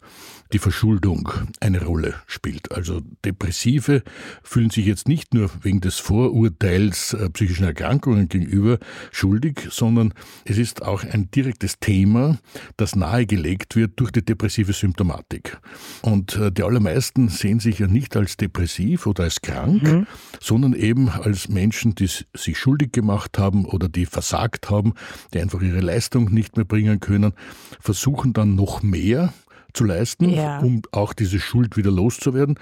die 0.53 0.59
Verschuldung 0.59 1.29
eine 1.59 1.83
Rolle 1.83 2.15
spielt. 2.27 2.71
Also 2.71 3.01
Depressive 3.23 4.03
fühlen 4.43 4.69
sich 4.69 4.85
jetzt 4.85 5.07
nicht 5.07 5.33
nur 5.33 5.49
wegen 5.61 5.81
des 5.81 5.97
Vorurteils 5.97 7.13
äh, 7.13 7.29
psychischen 7.29 7.65
Erkrankungen 7.65 8.29
gegenüber 8.29 8.77
schuldig, 9.11 9.67
sondern 9.71 10.13
es 10.45 10.57
ist 10.57 10.83
auch 10.83 11.03
ein 11.03 11.31
direktes 11.31 11.79
Thema, 11.79 12.37
das 12.77 12.95
nahegelegt 12.95 13.75
wird 13.75 13.99
durch 13.99 14.11
die 14.11 14.23
depressive 14.23 14.73
Symptomatik. 14.73 15.57
Und 16.01 16.35
äh, 16.35 16.51
die 16.51 16.63
allermeisten 16.63 17.29
sehen 17.29 17.59
sich 17.59 17.79
ja 17.79 17.87
nicht 17.87 18.15
als 18.15 18.37
depressiv 18.37 19.07
oder 19.07 19.23
als 19.23 19.41
krank, 19.41 19.83
mhm. 19.83 20.07
sondern 20.39 20.73
eben 20.73 21.09
als 21.09 21.49
Menschen, 21.49 21.95
die 21.95 22.07
sich 22.07 22.57
schuldig 22.57 22.91
gemacht 22.91 23.37
haben 23.37 23.65
oder 23.65 23.89
die 23.89 24.05
versagt 24.05 24.69
haben, 24.69 24.93
die 25.33 25.39
einfach 25.39 25.61
ihre 25.61 25.81
Leistung 25.81 26.31
nicht 26.31 26.55
mehr 26.55 26.65
bringen 26.65 26.99
können, 26.99 27.33
versuchen 27.79 28.33
dann 28.33 28.55
noch 28.55 28.83
mehr 28.83 29.33
zu 29.75 29.83
leisten, 29.83 30.29
ja. 30.29 30.59
um 30.59 30.81
auch 30.91 31.13
diese 31.13 31.39
Schuld 31.39 31.77
wieder 31.77 31.91
loszuwerden 31.91 32.57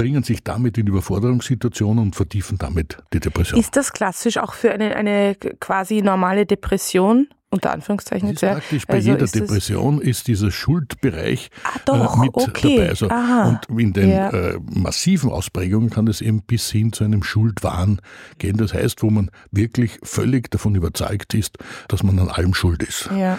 bringen 0.00 0.22
sich 0.22 0.42
damit 0.42 0.78
in 0.78 0.86
Überforderungssituationen 0.86 2.02
und 2.02 2.16
vertiefen 2.16 2.56
damit 2.56 2.96
die 3.12 3.20
Depression. 3.20 3.60
Ist 3.60 3.76
das 3.76 3.92
klassisch 3.92 4.38
auch 4.38 4.54
für 4.54 4.72
eine, 4.72 4.96
eine 4.96 5.34
quasi 5.34 6.00
normale 6.00 6.46
Depression? 6.46 7.28
Unter 7.52 7.72
Anführungszeichen. 7.72 8.32
Das 8.32 8.42
ist 8.42 8.48
praktisch 8.48 8.86
bei 8.86 8.94
also 8.94 9.10
jeder 9.10 9.24
ist 9.24 9.34
Depression 9.34 10.00
ist 10.00 10.28
dieser 10.28 10.52
Schuldbereich 10.52 11.50
ah, 11.64 11.80
doch, 11.84 12.16
äh, 12.16 12.20
mit 12.20 12.30
okay. 12.32 12.76
dabei. 12.76 12.88
Also, 12.90 13.08
und 13.08 13.80
in 13.80 13.92
den 13.92 14.08
ja. 14.08 14.30
äh, 14.30 14.60
massiven 14.72 15.32
Ausprägungen 15.32 15.90
kann 15.90 16.06
es 16.06 16.20
eben 16.20 16.42
bis 16.42 16.70
hin 16.70 16.92
zu 16.92 17.02
einem 17.02 17.24
Schuldwahn 17.24 18.00
gehen. 18.38 18.56
Das 18.56 18.72
heißt, 18.72 19.02
wo 19.02 19.10
man 19.10 19.32
wirklich 19.50 19.98
völlig 20.04 20.48
davon 20.52 20.76
überzeugt 20.76 21.34
ist, 21.34 21.58
dass 21.88 22.04
man 22.04 22.20
an 22.20 22.28
allem 22.28 22.54
schuld 22.54 22.84
ist. 22.84 23.10
Ja. 23.14 23.36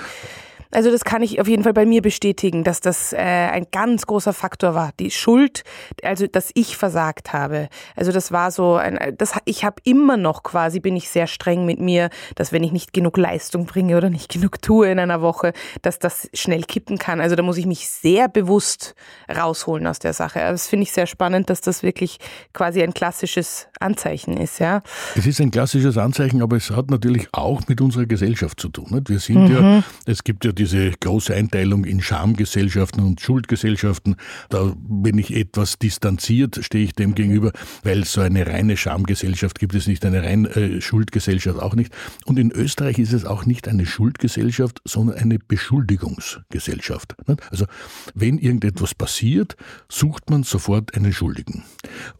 Also 0.71 0.91
das 0.91 1.03
kann 1.03 1.21
ich 1.21 1.39
auf 1.41 1.47
jeden 1.47 1.63
Fall 1.63 1.73
bei 1.73 1.85
mir 1.85 2.01
bestätigen, 2.01 2.63
dass 2.63 2.79
das 2.79 3.13
äh, 3.13 3.17
ein 3.17 3.67
ganz 3.71 4.05
großer 4.05 4.33
Faktor 4.33 4.73
war. 4.73 4.91
Die 4.99 5.11
Schuld, 5.11 5.63
also 6.03 6.27
dass 6.27 6.51
ich 6.53 6.77
versagt 6.77 7.33
habe. 7.33 7.69
Also 7.95 8.11
das 8.11 8.31
war 8.31 8.51
so 8.51 8.75
ein, 8.75 9.15
das, 9.17 9.33
ich 9.45 9.63
habe 9.63 9.77
immer 9.83 10.17
noch 10.17 10.43
quasi, 10.43 10.79
bin 10.79 10.95
ich 10.95 11.09
sehr 11.09 11.27
streng 11.27 11.65
mit 11.65 11.79
mir, 11.79 12.09
dass 12.35 12.51
wenn 12.51 12.63
ich 12.63 12.71
nicht 12.71 12.93
genug 12.93 13.17
Leistung 13.17 13.65
bringe 13.65 13.97
oder 13.97 14.09
nicht 14.09 14.31
genug 14.31 14.61
tue 14.61 14.89
in 14.89 14.99
einer 14.99 15.21
Woche, 15.21 15.53
dass 15.81 15.99
das 15.99 16.29
schnell 16.33 16.63
kippen 16.63 16.97
kann. 16.97 17.19
Also 17.19 17.35
da 17.35 17.43
muss 17.43 17.57
ich 17.57 17.65
mich 17.65 17.89
sehr 17.89 18.29
bewusst 18.29 18.95
rausholen 19.29 19.85
aus 19.87 19.99
der 19.99 20.13
Sache. 20.13 20.41
Also 20.41 20.53
das 20.53 20.67
finde 20.67 20.83
ich 20.83 20.91
sehr 20.91 21.07
spannend, 21.07 21.49
dass 21.49 21.61
das 21.61 21.83
wirklich 21.83 22.17
quasi 22.53 22.81
ein 22.81 22.93
klassisches 22.93 23.67
Anzeichen 23.79 24.37
ist. 24.37 24.59
Ja. 24.59 24.83
Es 25.15 25.25
ist 25.25 25.41
ein 25.41 25.51
klassisches 25.51 25.97
Anzeichen, 25.97 26.41
aber 26.41 26.55
es 26.55 26.69
hat 26.71 26.89
natürlich 26.89 27.27
auch 27.33 27.61
mit 27.67 27.81
unserer 27.81 28.05
Gesellschaft 28.05 28.59
zu 28.59 28.69
tun. 28.69 28.87
Nicht? 28.91 29.09
Wir 29.09 29.19
sind 29.19 29.49
mhm. 29.49 29.53
ja, 29.53 29.83
es 30.05 30.23
gibt 30.23 30.45
ja 30.45 30.51
die 30.51 30.60
diese 30.61 30.91
große 30.91 31.33
Einteilung 31.33 31.85
in 31.85 32.01
Schamgesellschaften 32.01 33.03
und 33.03 33.19
Schuldgesellschaften. 33.19 34.15
Da 34.49 34.75
bin 34.77 35.17
ich 35.17 35.35
etwas 35.35 35.79
distanziert, 35.79 36.59
stehe 36.61 36.83
ich 36.83 36.93
dem 36.93 37.15
gegenüber, 37.15 37.51
weil 37.83 38.05
so 38.05 38.21
eine 38.21 38.45
reine 38.45 38.77
Schamgesellschaft 38.77 39.57
gibt 39.57 39.73
es 39.73 39.87
nicht, 39.87 40.05
eine 40.05 40.21
reine 40.21 40.49
äh, 40.49 40.79
Schuldgesellschaft 40.79 41.59
auch 41.59 41.73
nicht. 41.75 41.91
Und 42.25 42.37
in 42.37 42.51
Österreich 42.51 42.99
ist 42.99 43.11
es 43.11 43.25
auch 43.25 43.47
nicht 43.47 43.67
eine 43.67 43.87
Schuldgesellschaft, 43.87 44.81
sondern 44.85 45.17
eine 45.17 45.39
Beschuldigungsgesellschaft. 45.39 47.15
Also 47.49 47.65
wenn 48.13 48.37
irgendetwas 48.37 48.93
passiert, 48.93 49.55
sucht 49.89 50.29
man 50.29 50.43
sofort 50.43 50.93
einen 50.93 51.11
Schuldigen. 51.11 51.63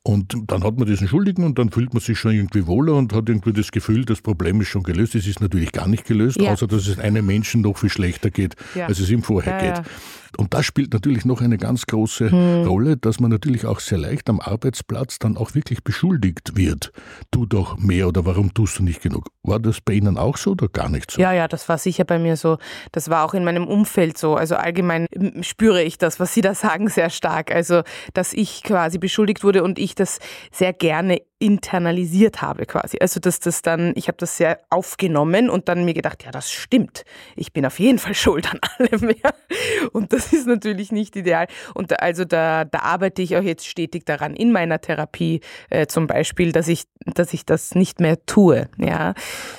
Und 0.02 0.36
dann 0.48 0.64
hat 0.64 0.80
man 0.80 0.88
diesen 0.88 1.08
Schuldigen 1.08 1.44
und 1.44 1.60
dann 1.60 1.70
fühlt 1.70 1.94
man 1.94 2.02
sich 2.02 2.18
schon 2.18 2.32
irgendwie 2.32 2.66
wohler 2.66 2.96
und 2.96 3.14
hat 3.14 3.30
irgendwie 3.30 3.54
das 3.54 3.72
Gefühl, 3.72 4.04
das 4.06 4.22
Problem 4.22 4.62
ist 4.62 4.70
schon 4.70 4.82
gelöst. 4.82 5.14
Es 5.14 5.28
ist 5.28 5.42
natürlich 5.42 5.72
gar 5.72 5.88
nicht 5.88 6.06
gelöst, 6.06 6.42
ja. 6.42 6.52
außer 6.52 6.66
dass 6.66 6.88
es 6.88 6.98
einem 6.98 7.28
Menschen 7.28 7.62
noch 7.62 7.78
viel 7.78 7.92
schlechter 7.92 8.31
geht, 8.34 8.56
ja. 8.76 8.88
als 8.88 9.00
es 9.00 9.10
ihm 9.10 9.24
vorher 9.24 9.64
ja, 9.64 9.74
geht. 9.74 9.86
Und 10.38 10.54
das 10.54 10.66
spielt 10.66 10.94
natürlich 10.94 11.26
noch 11.26 11.42
eine 11.42 11.58
ganz 11.58 11.86
große 11.86 12.32
hm. 12.32 12.68
Rolle, 12.68 12.98
dass 12.98 13.20
man 13.20 13.32
natürlich 13.32 13.66
auch 13.66 13.80
sehr 13.80 13.98
leicht 13.98 14.30
am 14.30 14.40
Arbeitsplatz 14.40 15.20
dann 15.20 15.38
auch 15.38 15.56
wirklich 15.56 15.84
beschuldigt 15.84 16.56
wird. 16.56 16.92
Tu 17.32 17.46
doch 17.46 17.78
mehr 17.78 18.08
oder 18.08 18.26
warum 18.26 18.54
tust 18.54 18.80
du 18.80 18.84
nicht 18.84 19.02
genug? 19.02 19.28
War 19.44 19.60
das 19.60 19.82
bei 19.82 19.94
Ihnen 19.94 20.18
auch 20.18 20.38
so 20.38 20.52
oder 20.52 20.68
gar 20.68 20.90
nicht 20.90 21.12
so? 21.12 21.22
Ja, 21.22 21.34
ja, 21.34 21.48
das 21.48 21.68
war 21.68 21.78
sicher 21.78 22.06
bei 22.06 22.20
mir 22.20 22.38
so. 22.38 22.58
Das 22.92 23.10
war 23.10 23.26
auch 23.26 23.34
in 23.34 23.44
meinem 23.44 23.68
Umfeld 23.68 24.18
so. 24.18 24.36
Also 24.36 24.56
allgemein 24.56 25.08
spüre 25.42 25.84
ich 25.84 25.98
das, 25.98 26.20
was 26.20 26.34
Sie 26.34 26.42
da 26.42 26.54
sagen, 26.54 26.90
sehr 26.90 27.10
stark. 27.10 27.54
Also, 27.54 27.82
dass 28.14 28.34
ich 28.34 28.64
quasi 28.64 28.98
beschuldigt 28.98 29.44
wurde 29.44 29.64
und 29.64 29.80
ich 29.80 29.96
das 29.96 30.20
sehr 30.52 30.74
gerne 30.74 31.22
internalisiert 31.42 32.42
habe 32.42 32.66
quasi. 32.66 33.00
Also 33.02 33.20
dass 33.20 33.40
das 33.40 33.64
dann, 33.64 33.94
ich 33.96 34.08
habe 34.08 34.18
das 34.18 34.38
sehr 34.38 34.60
aufgenommen 34.70 35.50
und 35.50 35.68
dann 35.68 35.84
mir 35.84 35.96
gedacht, 35.96 36.24
ja, 36.24 36.32
das 36.32 36.52
stimmt. 36.52 37.04
Ich 37.36 37.52
bin 37.52 37.66
auf 37.66 37.80
jeden 37.80 37.98
Fall 37.98 38.14
schuld 38.16 38.48
an 38.52 38.60
allem. 38.78 39.10
Ja. 39.24 39.34
Und 39.92 40.14
das 40.14 40.21
ist 40.32 40.48
natürlich 40.48 40.92
nicht 40.92 41.16
ideal. 41.16 41.48
Und 41.74 42.00
also 42.02 42.26
da, 42.26 42.66
da 42.66 42.80
arbeite 42.80 43.22
ich 43.22 43.36
auch 43.36 43.42
jetzt 43.42 43.68
stetig 43.68 44.06
daran 44.06 44.36
in 44.36 44.52
meiner 44.52 44.80
Therapie 44.80 45.42
äh, 45.70 45.88
zum 45.88 46.08
Beispiel, 46.08 46.52
dass 46.52 46.68
ich, 46.68 46.84
dass 47.06 47.34
ich 47.34 47.46
das 47.46 47.76
nicht 47.76 48.00
mehr 48.00 48.26
tue. 48.26 48.70
Ja. 48.78 49.14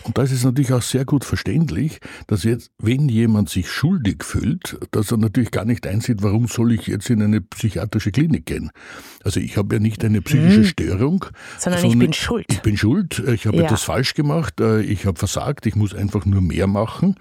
Und 0.04 0.16
da 0.16 0.22
ist 0.22 0.32
es 0.32 0.44
natürlich 0.44 0.72
auch 0.72 0.82
sehr 0.82 1.04
gut 1.04 1.24
verständlich, 1.24 1.98
dass 2.26 2.44
jetzt, 2.44 2.70
wenn 2.78 3.08
jemand 3.08 3.50
sich 3.50 3.70
schuldig 3.70 4.24
fühlt, 4.24 4.78
dass 4.92 5.10
er 5.10 5.18
natürlich 5.18 5.50
gar 5.50 5.64
nicht 5.64 5.86
einsieht, 5.86 6.22
warum 6.22 6.46
soll 6.46 6.72
ich 6.72 6.86
jetzt 6.86 7.10
in 7.10 7.22
eine 7.22 7.40
psychiatrische 7.40 8.12
Klinik 8.12 8.46
gehen. 8.46 8.70
Also 9.24 9.40
ich 9.40 9.56
habe 9.56 9.74
ja 9.74 9.80
nicht 9.80 10.04
eine 10.04 10.22
psychische 10.22 10.58
hm. 10.58 10.64
Störung, 10.64 11.24
sondern 11.58 11.72
sondern 11.80 12.00
ich 12.00 12.06
bin 12.06 12.12
schuld. 12.12 12.46
Ich 12.50 12.62
bin 12.62 12.76
schuld, 12.76 13.22
ich 13.26 13.46
habe 13.46 13.58
ja. 13.58 13.64
etwas 13.64 13.82
falsch 13.82 14.14
gemacht, 14.14 14.60
äh, 14.60 14.80
ich 14.82 15.06
habe 15.06 15.18
versagt, 15.18 15.66
ich 15.66 15.74
muss 15.74 15.94
einfach 15.94 16.24
nur 16.24 16.40
mehr 16.40 16.66
machen 16.66 17.16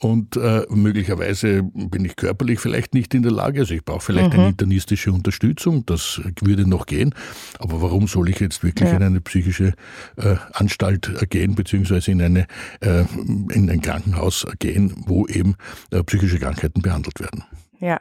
und 0.00 0.36
äh, 0.36 0.66
möglicherweise 0.70 1.62
bin 1.62 2.04
ich 2.04 2.16
körperlich 2.16 2.58
vielleicht 2.58 2.94
nicht 2.94 3.12
in 3.14 3.22
der 3.22 3.32
Lage, 3.32 3.60
also 3.60 3.74
ich 3.74 3.84
brauche 3.84 4.00
vielleicht 4.00 4.32
mhm. 4.32 4.40
eine 4.40 4.48
internistische 4.48 5.12
Unterstützung, 5.12 5.84
das 5.84 6.20
würde 6.40 6.68
noch 6.68 6.86
gehen, 6.86 7.14
aber 7.58 7.82
warum 7.82 8.08
soll 8.08 8.30
ich 8.30 8.40
jetzt 8.40 8.64
wirklich 8.64 8.88
ja. 8.88 8.96
in 8.96 9.02
eine 9.02 9.20
psychische 9.20 9.74
äh, 10.16 10.36
Anstalt 10.52 11.28
gehen, 11.28 11.54
beziehungsweise 11.54 12.12
in, 12.12 12.22
eine, 12.22 12.46
äh, 12.80 13.04
in 13.52 13.70
ein 13.70 13.82
Krankenhaus 13.82 14.46
gehen, 14.58 14.94
wo 15.06 15.26
eben 15.26 15.56
äh, 15.90 16.02
psychische 16.02 16.38
Krankheiten 16.38 16.80
behandelt 16.80 17.20
werden? 17.20 17.44
Ja, 17.80 17.98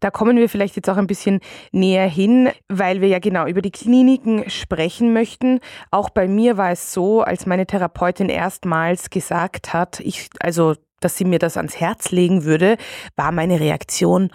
da 0.00 0.10
kommen 0.10 0.36
wir 0.36 0.50
vielleicht 0.50 0.76
jetzt 0.76 0.90
auch 0.90 0.98
ein 0.98 1.06
bisschen 1.06 1.40
näher 1.72 2.06
hin, 2.06 2.50
weil 2.68 3.00
wir 3.00 3.08
ja 3.08 3.18
genau 3.18 3.46
über 3.46 3.62
die 3.62 3.70
Kliniken 3.70 4.48
sprechen 4.50 5.14
möchten. 5.14 5.60
Auch 5.90 6.10
bei 6.10 6.28
mir 6.28 6.58
war 6.58 6.70
es 6.70 6.92
so, 6.92 7.22
als 7.22 7.46
meine 7.46 7.66
Therapeutin 7.66 8.28
erstmals 8.28 9.08
gesagt 9.08 9.72
hat, 9.72 10.00
ich, 10.00 10.28
also, 10.40 10.74
dass 11.00 11.16
sie 11.16 11.24
mir 11.24 11.38
das 11.38 11.56
ans 11.56 11.80
Herz 11.80 12.10
legen 12.10 12.44
würde, 12.44 12.76
war 13.16 13.32
meine 13.32 13.58
Reaktion 13.58 14.30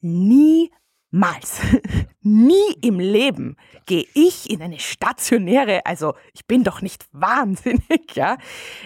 niemals, 0.00 1.60
nie 2.20 2.74
im 2.82 2.98
Leben 2.98 3.56
gehe 3.86 4.04
ich 4.14 4.50
in 4.50 4.62
eine 4.62 4.80
stationäre, 4.80 5.86
also 5.86 6.14
ich 6.34 6.44
bin 6.46 6.64
doch 6.64 6.82
nicht 6.82 7.06
wahnsinnig, 7.12 8.14
ja. 8.14 8.36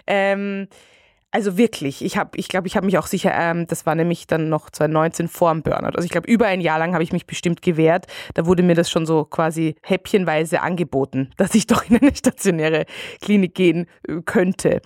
Ähm, 0.06 0.68
also 1.32 1.56
wirklich, 1.56 2.04
ich 2.04 2.18
habe, 2.18 2.36
ich 2.36 2.48
glaube, 2.48 2.68
ich 2.68 2.76
habe 2.76 2.84
mich 2.84 2.98
auch 2.98 3.06
sicher, 3.06 3.32
ähm, 3.34 3.66
das 3.66 3.86
war 3.86 3.94
nämlich 3.94 4.26
dann 4.26 4.50
noch 4.50 4.68
2019 4.70 5.28
vor 5.28 5.50
dem 5.50 5.62
Burnout. 5.62 5.96
Also 5.96 6.04
ich 6.04 6.10
glaube, 6.10 6.30
über 6.30 6.46
ein 6.46 6.60
Jahr 6.60 6.78
lang 6.78 6.92
habe 6.92 7.02
ich 7.02 7.12
mich 7.12 7.26
bestimmt 7.26 7.62
gewehrt. 7.62 8.06
Da 8.34 8.44
wurde 8.44 8.62
mir 8.62 8.74
das 8.74 8.90
schon 8.90 9.06
so 9.06 9.24
quasi 9.24 9.74
häppchenweise 9.82 10.60
angeboten, 10.60 11.30
dass 11.38 11.54
ich 11.54 11.66
doch 11.66 11.88
in 11.88 11.96
eine 11.96 12.14
stationäre 12.14 12.84
Klinik 13.22 13.54
gehen 13.54 13.86
äh, 14.06 14.20
könnte. 14.24 14.82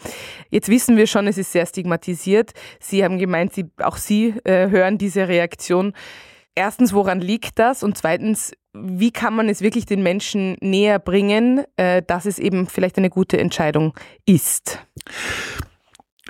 Jetzt 0.49 0.69
wissen 0.69 0.97
wir 0.97 1.09
schon, 1.09 1.27
es 1.27 1.37
ist 1.37 1.51
sehr 1.51 1.67
stigmatisiert. 1.67 2.53
Sie 2.79 3.05
haben 3.05 3.19
gemeint, 3.19 3.53
Sie, 3.53 3.67
auch 3.83 3.97
Sie 3.97 4.35
äh, 4.45 4.71
hören 4.71 4.99
diese 4.99 5.27
Reaktion. 5.27 5.95
Erstens, 6.55 6.95
woran 6.95 7.21
liegt 7.21 7.59
das? 7.59 7.83
Und 7.83 7.99
zweitens, 7.99 8.53
wie 8.73 9.11
kann 9.11 9.35
man 9.35 9.49
es 9.49 9.63
wirklich 9.63 9.85
den 9.85 10.03
Menschen 10.03 10.57
näher 10.61 11.01
bringen, 11.01 11.65
äh, 11.77 12.03
dass 12.07 12.25
es 12.25 12.39
eben 12.39 12.69
vielleicht 12.69 12.99
eine 12.99 13.11
gute 13.11 13.37
Entscheidung 13.39 13.95
ist? 14.27 14.79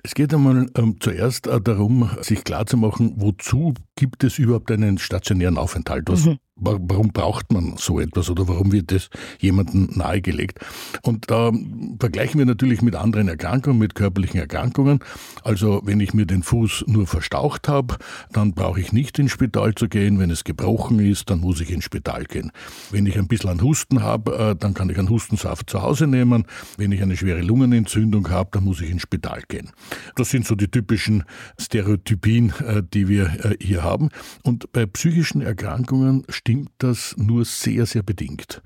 Es 0.02 0.14
geht 0.14 0.32
einmal 0.34 0.68
ähm, 0.76 0.96
zuerst 1.00 1.46
äh, 1.46 1.60
darum, 1.60 2.10
sich 2.20 2.44
klarzumachen, 2.44 3.14
wozu 3.16 3.74
gibt 3.96 4.24
es 4.24 4.38
überhaupt 4.38 4.70
einen 4.70 4.98
stationären 4.98 5.58
Aufenthalt? 5.58 6.04
Was, 6.08 6.26
mhm. 6.26 6.38
Warum 6.58 7.12
braucht 7.12 7.52
man 7.52 7.74
so 7.76 8.00
etwas 8.00 8.30
oder 8.30 8.48
warum 8.48 8.72
wird 8.72 8.90
das 8.90 9.10
jemandem 9.38 9.90
nahegelegt? 9.94 10.58
Und 11.02 11.30
da 11.30 11.52
vergleichen 12.00 12.38
wir 12.38 12.46
natürlich 12.46 12.80
mit 12.80 12.94
anderen 12.94 13.28
Erkrankungen, 13.28 13.78
mit 13.78 13.94
körperlichen 13.94 14.40
Erkrankungen. 14.40 15.00
Also 15.44 15.82
wenn 15.84 16.00
ich 16.00 16.14
mir 16.14 16.24
den 16.24 16.42
Fuß 16.42 16.84
nur 16.86 17.06
verstaucht 17.06 17.68
habe, 17.68 17.96
dann 18.32 18.54
brauche 18.54 18.80
ich 18.80 18.90
nicht 18.90 19.18
ins 19.18 19.32
Spital 19.32 19.74
zu 19.74 19.86
gehen. 19.86 20.18
Wenn 20.18 20.30
es 20.30 20.44
gebrochen 20.44 20.98
ist, 20.98 21.28
dann 21.28 21.40
muss 21.40 21.60
ich 21.60 21.70
ins 21.70 21.84
Spital 21.84 22.24
gehen. 22.24 22.50
Wenn 22.90 23.04
ich 23.04 23.18
ein 23.18 23.28
bisschen 23.28 23.50
an 23.50 23.60
Husten 23.60 24.02
habe, 24.02 24.38
äh, 24.38 24.56
dann 24.56 24.72
kann 24.72 24.88
ich 24.88 24.98
einen 24.98 25.10
Hustensaft 25.10 25.68
zu 25.68 25.82
Hause 25.82 26.06
nehmen. 26.06 26.46
Wenn 26.78 26.90
ich 26.90 27.02
eine 27.02 27.18
schwere 27.18 27.42
Lungenentzündung 27.42 28.30
habe, 28.30 28.48
dann 28.52 28.64
muss 28.64 28.80
ich 28.80 28.88
ins 28.88 29.02
Spital 29.02 29.42
gehen. 29.46 29.72
Das 30.14 30.30
sind 30.30 30.46
so 30.46 30.54
die 30.54 30.68
typischen 30.68 31.24
Stereotypien, 31.60 32.54
äh, 32.66 32.82
die 32.82 33.08
wir 33.08 33.26
äh, 33.44 33.56
hier 33.60 33.82
haben. 33.82 34.08
Und 34.42 34.72
bei 34.72 34.86
psychischen 34.86 35.42
Erkrankungen 35.42 36.24
stimmt 36.46 36.70
das 36.78 37.16
nur 37.18 37.44
sehr, 37.44 37.86
sehr 37.86 38.04
bedingt. 38.04 38.62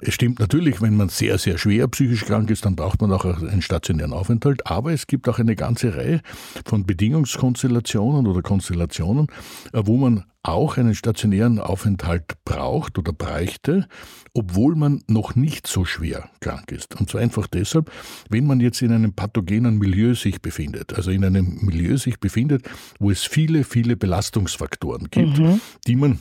Es 0.00 0.14
stimmt 0.14 0.38
natürlich, 0.38 0.80
wenn 0.80 0.96
man 0.96 1.08
sehr, 1.08 1.38
sehr 1.38 1.58
schwer 1.58 1.88
psychisch 1.88 2.24
krank 2.24 2.48
ist, 2.50 2.64
dann 2.64 2.76
braucht 2.76 3.00
man 3.00 3.10
auch 3.10 3.24
einen 3.24 3.62
stationären 3.62 4.12
Aufenthalt. 4.12 4.64
Aber 4.68 4.92
es 4.92 5.08
gibt 5.08 5.28
auch 5.28 5.40
eine 5.40 5.56
ganze 5.56 5.96
Reihe 5.96 6.20
von 6.64 6.86
Bedingungskonstellationen 6.86 8.28
oder 8.28 8.42
Konstellationen, 8.42 9.26
äh, 9.72 9.82
wo 9.84 9.96
man 9.96 10.22
auch 10.44 10.76
einen 10.76 10.94
stationären 10.94 11.58
Aufenthalt 11.58 12.44
braucht 12.44 12.96
oder 12.96 13.12
bräuchte, 13.12 13.88
obwohl 14.32 14.76
man 14.76 15.02
noch 15.08 15.34
nicht 15.34 15.66
so 15.66 15.84
schwer 15.84 16.30
krank 16.38 16.70
ist. 16.70 16.94
Und 17.00 17.10
zwar 17.10 17.22
einfach 17.22 17.48
deshalb, 17.48 17.90
wenn 18.30 18.46
man 18.46 18.60
jetzt 18.60 18.82
in 18.82 18.92
einem 18.92 19.14
pathogenen 19.14 19.78
Milieu 19.78 20.14
sich 20.14 20.40
befindet, 20.40 20.94
also 20.94 21.10
in 21.10 21.24
einem 21.24 21.58
Milieu 21.62 21.96
sich 21.96 22.20
befindet, 22.20 22.70
wo 23.00 23.10
es 23.10 23.24
viele, 23.24 23.64
viele 23.64 23.96
Belastungsfaktoren 23.96 25.08
gibt, 25.10 25.40
mhm. 25.40 25.60
die 25.88 25.96
man 25.96 26.20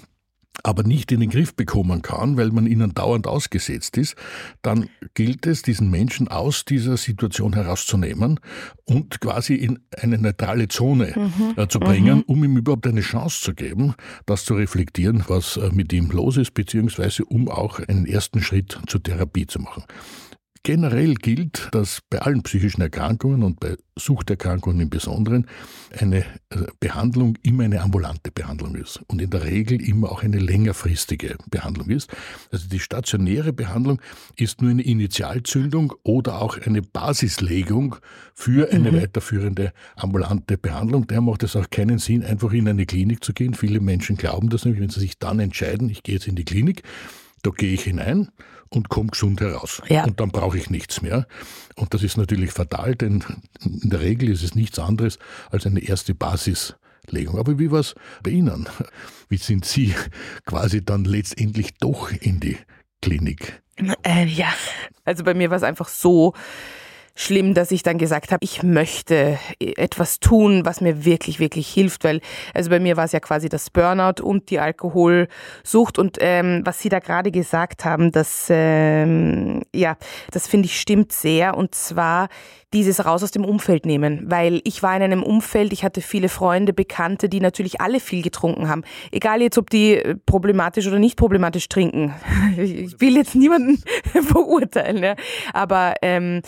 aber 0.63 0.83
nicht 0.83 1.11
in 1.11 1.19
den 1.19 1.29
Griff 1.29 1.55
bekommen 1.55 2.01
kann, 2.01 2.37
weil 2.37 2.51
man 2.51 2.67
ihnen 2.67 2.93
dauernd 2.93 3.27
ausgesetzt 3.27 3.97
ist, 3.97 4.15
dann 4.61 4.89
gilt 5.13 5.45
es, 5.45 5.61
diesen 5.61 5.89
Menschen 5.89 6.27
aus 6.27 6.65
dieser 6.65 6.97
Situation 6.97 7.53
herauszunehmen 7.53 8.39
und 8.85 9.21
quasi 9.21 9.55
in 9.55 9.79
eine 9.97 10.17
neutrale 10.17 10.67
Zone 10.67 11.13
mhm. 11.15 11.53
Äh, 11.57 11.67
zu 11.67 11.79
bringen, 11.79 12.17
mhm. 12.17 12.23
um 12.27 12.43
ihm 12.43 12.57
überhaupt 12.57 12.87
eine 12.87 13.01
Chance 13.01 13.41
zu 13.41 13.53
geben, 13.53 13.95
das 14.25 14.45
zu 14.45 14.55
reflektieren, 14.55 15.23
was 15.27 15.57
äh, 15.57 15.69
mit 15.73 15.93
ihm 15.93 16.09
los 16.11 16.37
ist, 16.37 16.53
beziehungsweise 16.53 17.25
um 17.25 17.47
auch 17.49 17.79
einen 17.79 18.05
ersten 18.05 18.41
Schritt 18.41 18.79
zur 18.87 19.01
Therapie 19.01 19.47
zu 19.47 19.59
machen. 19.59 19.83
Generell 20.65 21.13
gilt, 21.13 21.67
dass 21.73 21.99
bei 22.09 22.17
allen 22.17 22.41
psychischen 22.41 22.81
Erkrankungen 22.81 23.43
und 23.43 23.59
bei 23.59 23.77
Suchterkrankungen 23.95 24.81
im 24.81 24.89
Besonderen 24.89 25.45
eine 25.95 26.21
äh, 26.21 26.65
Behandlung 26.79 27.37
immer 27.43 27.65
eine 27.65 27.81
ambulante 27.81 28.31
Behandlung 28.31 28.73
ist 28.73 28.99
und 29.05 29.21
in 29.21 29.29
der 29.29 29.43
Regel 29.43 29.79
immer 29.79 30.11
auch 30.11 30.23
eine 30.23 30.39
längerfristige 30.39 31.35
Behandlung 31.51 31.91
ist. 31.91 32.09
Also 32.51 32.67
die 32.67 32.79
stationäre 32.79 33.53
Behandlung 33.53 34.01
ist 34.37 34.63
nur 34.63 34.71
eine 34.71 34.81
Initialzündung 34.81 35.93
oder 36.01 36.41
auch 36.41 36.57
eine 36.57 36.81
Basislegung 36.81 37.97
für 38.33 38.71
eine 38.71 38.91
mhm. 38.91 39.01
weiterführende 39.03 39.71
ambulante 39.95 40.57
Behandlung. 40.57 41.05
Daher 41.05 41.21
macht 41.21 41.43
es 41.43 41.55
auch 41.55 41.69
keinen 41.69 41.99
Sinn, 41.99 42.23
einfach 42.23 42.51
in 42.53 42.67
eine 42.67 42.87
Klinik 42.87 43.23
zu 43.23 43.33
gehen. 43.33 43.53
Viele 43.53 43.81
Menschen 43.81 44.17
glauben 44.17 44.49
das 44.49 44.65
nämlich, 44.65 44.81
wenn 44.81 44.89
sie 44.89 45.01
sich 45.01 45.19
dann 45.19 45.39
entscheiden, 45.39 45.91
ich 45.91 46.01
gehe 46.01 46.15
jetzt 46.15 46.27
in 46.27 46.35
die 46.35 46.43
Klinik, 46.43 46.81
da 47.43 47.51
gehe 47.51 47.71
ich 47.71 47.83
hinein 47.83 48.29
und 48.75 48.89
komme 48.89 49.09
gesund 49.09 49.41
heraus. 49.41 49.81
Ja. 49.87 50.03
Und 50.03 50.19
dann 50.19 50.29
brauche 50.29 50.57
ich 50.57 50.69
nichts 50.69 51.01
mehr. 51.01 51.27
Und 51.75 51.93
das 51.93 52.03
ist 52.03 52.17
natürlich 52.17 52.51
fatal, 52.51 52.95
denn 52.95 53.23
in 53.63 53.89
der 53.89 54.01
Regel 54.01 54.29
ist 54.29 54.43
es 54.43 54.53
nichts 54.53 54.77
anderes 54.79 55.17
als 55.49 55.65
eine 55.65 55.79
erste 55.79 56.13
Basislegung. 56.13 57.39
Aber 57.39 57.57
wie 57.57 57.71
war 57.71 57.79
es 57.79 57.95
bei 58.21 58.31
Ihnen? 58.31 58.67
Wie 59.29 59.37
sind 59.37 59.65
Sie 59.65 59.95
quasi 60.45 60.85
dann 60.85 61.05
letztendlich 61.05 61.77
doch 61.79 62.11
in 62.11 62.39
die 62.39 62.57
Klinik? 63.01 63.61
Äh, 64.03 64.25
ja, 64.25 64.53
also 65.03 65.23
bei 65.23 65.33
mir 65.33 65.49
war 65.49 65.57
es 65.57 65.63
einfach 65.63 65.87
so, 65.87 66.33
schlimm, 67.15 67.53
dass 67.53 67.71
ich 67.71 67.81
dann 67.81 67.97
gesagt 67.97 68.31
habe, 68.31 68.43
ich 68.43 68.61
möchte 68.61 69.39
etwas 69.59 70.19
tun, 70.19 70.65
was 70.65 70.81
mir 70.81 71.05
wirklich, 71.05 71.39
wirklich 71.39 71.67
hilft, 71.69 72.03
weil 72.03 72.19
also 72.53 72.69
bei 72.69 72.79
mir 72.79 72.97
war 72.97 73.05
es 73.05 73.13
ja 73.13 73.21
quasi 73.21 73.47
das 73.47 73.69
Burnout 73.69 74.21
und 74.21 74.49
die 74.49 74.59
Alkoholsucht 74.59 75.97
und 75.97 76.17
ähm, 76.19 76.61
was 76.65 76.79
Sie 76.79 76.89
da 76.89 76.99
gerade 76.99 77.31
gesagt 77.31 77.85
haben, 77.85 78.11
das 78.11 78.47
ähm, 78.49 79.63
ja, 79.73 79.97
das 80.31 80.47
finde 80.47 80.65
ich 80.65 80.79
stimmt 80.79 81.13
sehr 81.13 81.55
und 81.55 81.73
zwar 81.73 82.27
dieses 82.75 83.05
raus 83.05 83.23
aus 83.23 83.31
dem 83.31 83.45
Umfeld 83.45 83.85
nehmen, 83.85 84.25
weil 84.29 84.59
ich 84.65 84.83
war 84.83 84.95
in 84.97 85.01
einem 85.01 85.23
Umfeld, 85.23 85.71
ich 85.71 85.85
hatte 85.85 86.01
viele 86.01 86.27
Freunde, 86.27 86.73
Bekannte, 86.73 87.29
die 87.29 87.39
natürlich 87.39 87.79
alle 87.79 88.01
viel 88.01 88.21
getrunken 88.21 88.67
haben. 88.67 88.83
Egal 89.11 89.41
jetzt, 89.41 89.57
ob 89.57 89.69
die 89.69 89.95
äh, 89.95 90.15
problematisch 90.25 90.85
oder 90.85 90.99
nicht 90.99 91.17
problematisch 91.17 91.69
trinken. 91.69 92.13
Ich 92.57 92.99
will 92.99 93.15
jetzt 93.15 93.35
niemanden 93.35 93.81
verurteilen, 94.27 95.03
ja. 95.03 95.15
aber 95.53 95.95
ähm, 96.01 96.41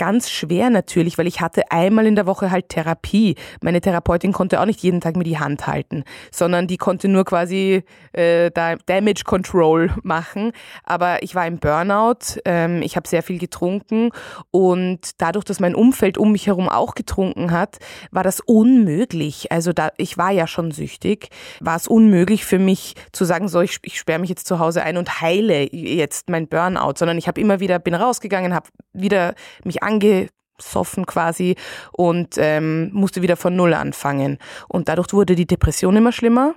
ganz 0.00 0.30
schwer 0.30 0.70
natürlich, 0.70 1.18
weil 1.18 1.26
ich 1.26 1.42
hatte 1.42 1.70
einmal 1.70 2.06
in 2.06 2.14
der 2.14 2.24
Woche 2.24 2.50
halt 2.50 2.70
Therapie. 2.70 3.34
Meine 3.60 3.82
Therapeutin 3.82 4.32
konnte 4.32 4.58
auch 4.58 4.64
nicht 4.64 4.80
jeden 4.80 5.02
Tag 5.02 5.14
mir 5.14 5.24
die 5.24 5.38
Hand 5.38 5.66
halten, 5.66 6.04
sondern 6.32 6.66
die 6.66 6.78
konnte 6.78 7.06
nur 7.06 7.26
quasi 7.26 7.84
äh, 8.14 8.50
da 8.50 8.76
Damage 8.76 9.24
Control 9.26 9.92
machen. 10.02 10.52
Aber 10.84 11.22
ich 11.22 11.34
war 11.34 11.46
im 11.46 11.58
Burnout, 11.58 12.40
ähm, 12.46 12.80
ich 12.80 12.96
habe 12.96 13.06
sehr 13.06 13.22
viel 13.22 13.38
getrunken 13.38 14.08
und 14.50 15.00
dadurch, 15.18 15.44
dass 15.44 15.60
mein 15.60 15.74
Umfeld 15.74 16.16
um 16.16 16.32
mich 16.32 16.46
herum 16.46 16.70
auch 16.70 16.94
getrunken 16.94 17.50
hat, 17.50 17.76
war 18.10 18.22
das 18.22 18.40
unmöglich. 18.40 19.52
Also 19.52 19.74
da 19.74 19.90
ich 19.98 20.16
war 20.16 20.30
ja 20.30 20.46
schon 20.46 20.70
süchtig, 20.70 21.28
war 21.60 21.76
es 21.76 21.86
unmöglich 21.86 22.46
für 22.46 22.58
mich 22.58 22.94
zu 23.12 23.26
sagen, 23.26 23.48
so 23.48 23.60
ich, 23.60 23.76
ich 23.82 23.98
sperre 23.98 24.20
mich 24.20 24.30
jetzt 24.30 24.46
zu 24.46 24.60
Hause 24.60 24.82
ein 24.82 24.96
und 24.96 25.20
heile 25.20 25.70
jetzt 25.74 26.30
mein 26.30 26.48
Burnout, 26.48 26.94
sondern 26.96 27.18
ich 27.18 27.28
habe 27.28 27.38
immer 27.38 27.60
wieder 27.60 27.78
bin 27.78 27.94
rausgegangen, 27.94 28.54
habe 28.54 28.70
wieder 28.94 29.34
mich 29.62 29.82
angesoffen 29.90 31.06
quasi 31.06 31.56
und 31.92 32.36
ähm, 32.38 32.90
musste 32.92 33.22
wieder 33.22 33.36
von 33.36 33.56
Null 33.56 33.74
anfangen. 33.74 34.38
Und 34.68 34.88
dadurch 34.88 35.12
wurde 35.12 35.34
die 35.34 35.46
Depression 35.46 35.96
immer 35.96 36.12
schlimmer. 36.12 36.54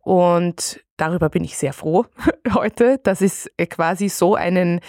Und 0.00 0.80
darüber 0.96 1.28
bin 1.28 1.44
ich 1.44 1.56
sehr 1.58 1.72
froh 1.72 2.06
heute, 2.54 2.98
dass 3.02 3.20
es 3.20 3.50
quasi 3.68 4.08
so 4.08 4.34
einen 4.34 4.80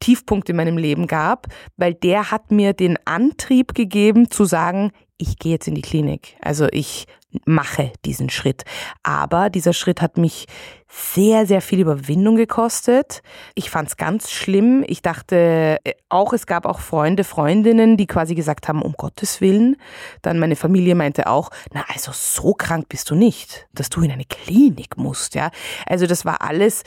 Tiefpunkt 0.00 0.48
in 0.48 0.56
meinem 0.56 0.78
Leben 0.78 1.06
gab, 1.06 1.48
weil 1.76 1.94
der 1.94 2.30
hat 2.30 2.50
mir 2.52 2.72
den 2.72 2.98
Antrieb 3.04 3.74
gegeben 3.74 4.30
zu 4.30 4.44
sagen, 4.44 4.92
ich 5.16 5.38
gehe 5.38 5.52
jetzt 5.52 5.66
in 5.66 5.74
die 5.74 5.82
Klinik. 5.82 6.36
Also 6.40 6.68
ich 6.70 7.06
mache 7.44 7.92
diesen 8.04 8.30
Schritt. 8.30 8.64
Aber 9.02 9.50
dieser 9.50 9.72
Schritt 9.72 10.00
hat 10.00 10.16
mich 10.16 10.46
sehr, 10.88 11.46
sehr 11.46 11.60
viel 11.60 11.80
Überwindung 11.80 12.36
gekostet. 12.36 13.22
Ich 13.54 13.68
fand 13.68 13.88
es 13.88 13.96
ganz 13.96 14.30
schlimm. 14.30 14.84
Ich 14.86 15.02
dachte 15.02 15.78
äh, 15.84 15.92
auch, 16.08 16.32
es 16.32 16.46
gab 16.46 16.64
auch 16.64 16.80
Freunde, 16.80 17.24
Freundinnen, 17.24 17.96
die 17.96 18.06
quasi 18.06 18.34
gesagt 18.34 18.68
haben, 18.68 18.80
um 18.80 18.94
Gottes 18.94 19.40
Willen. 19.40 19.76
Dann 20.22 20.38
meine 20.38 20.56
Familie 20.56 20.94
meinte 20.94 21.26
auch, 21.26 21.50
na 21.74 21.84
also 21.92 22.12
so 22.14 22.54
krank 22.54 22.88
bist 22.88 23.10
du 23.10 23.14
nicht, 23.14 23.68
dass 23.74 23.90
du 23.90 24.00
in 24.00 24.10
eine 24.10 24.24
Klinik 24.24 24.96
musst. 24.96 25.34
Ja, 25.34 25.50
also 25.86 26.06
das 26.06 26.24
war 26.24 26.42
alles 26.42 26.84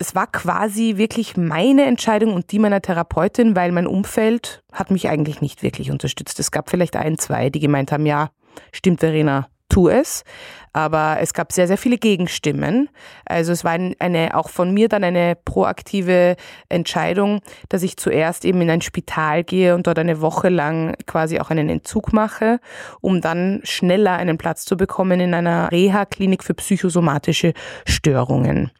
es 0.00 0.14
war 0.14 0.26
quasi 0.26 0.96
wirklich 0.96 1.36
meine 1.36 1.84
Entscheidung 1.84 2.32
und 2.32 2.52
die 2.52 2.58
meiner 2.58 2.80
Therapeutin, 2.80 3.54
weil 3.54 3.70
mein 3.70 3.86
Umfeld 3.86 4.64
hat 4.72 4.90
mich 4.90 5.10
eigentlich 5.10 5.42
nicht 5.42 5.62
wirklich 5.62 5.90
unterstützt. 5.90 6.40
Es 6.40 6.50
gab 6.50 6.70
vielleicht 6.70 6.96
ein, 6.96 7.18
zwei, 7.18 7.50
die 7.50 7.60
gemeint 7.60 7.92
haben, 7.92 8.06
ja, 8.06 8.30
stimmt 8.72 9.00
Verena, 9.00 9.48
tu 9.68 9.88
es. 9.88 10.24
Aber 10.72 11.16
es 11.20 11.34
gab 11.34 11.50
sehr, 11.50 11.66
sehr 11.66 11.78
viele 11.78 11.98
Gegenstimmen. 11.98 12.90
Also 13.24 13.50
es 13.50 13.64
war 13.64 13.76
eine, 13.98 14.36
auch 14.36 14.48
von 14.48 14.72
mir 14.72 14.88
dann 14.88 15.02
eine 15.02 15.34
proaktive 15.34 16.36
Entscheidung, 16.68 17.40
dass 17.68 17.82
ich 17.82 17.96
zuerst 17.96 18.44
eben 18.44 18.60
in 18.60 18.70
ein 18.70 18.80
Spital 18.80 19.42
gehe 19.42 19.74
und 19.74 19.88
dort 19.88 19.98
eine 19.98 20.20
Woche 20.20 20.48
lang 20.48 20.94
quasi 21.06 21.40
auch 21.40 21.50
einen 21.50 21.68
Entzug 21.68 22.12
mache, 22.12 22.60
um 23.00 23.20
dann 23.20 23.60
schneller 23.64 24.12
einen 24.12 24.38
Platz 24.38 24.64
zu 24.64 24.76
bekommen 24.76 25.18
in 25.18 25.34
einer 25.34 25.72
Reha-Klinik 25.72 26.44
für 26.44 26.54
psychosomatische 26.54 27.52
Störungen. 27.84 28.70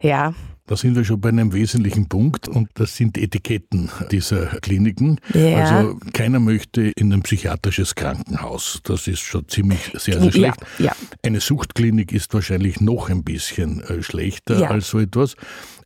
Ja, 0.00 0.34
da 0.68 0.76
sind 0.76 0.94
wir 0.94 1.04
schon 1.04 1.20
bei 1.20 1.30
einem 1.30 1.52
wesentlichen 1.54 2.08
Punkt 2.08 2.46
und 2.46 2.68
das 2.74 2.94
sind 2.94 3.16
die 3.16 3.24
Etiketten 3.24 3.90
dieser 4.12 4.46
Kliniken. 4.60 5.18
Ja. 5.32 5.64
Also 5.64 5.98
keiner 6.12 6.40
möchte 6.40 6.82
in 6.82 7.12
ein 7.12 7.22
psychiatrisches 7.22 7.94
Krankenhaus. 7.94 8.80
Das 8.84 9.08
ist 9.08 9.20
schon 9.20 9.48
ziemlich 9.48 9.80
sehr, 9.94 10.20
sehr 10.20 10.30
schlecht. 10.30 10.60
Ja, 10.78 10.84
ja. 10.86 10.92
Eine 11.22 11.40
Suchtklinik 11.40 12.12
ist 12.12 12.32
wahrscheinlich 12.34 12.82
noch 12.82 13.08
ein 13.08 13.24
bisschen 13.24 13.80
äh, 13.80 14.02
schlechter 14.02 14.70
als 14.70 14.90
so 14.90 14.98
etwas. 14.98 15.36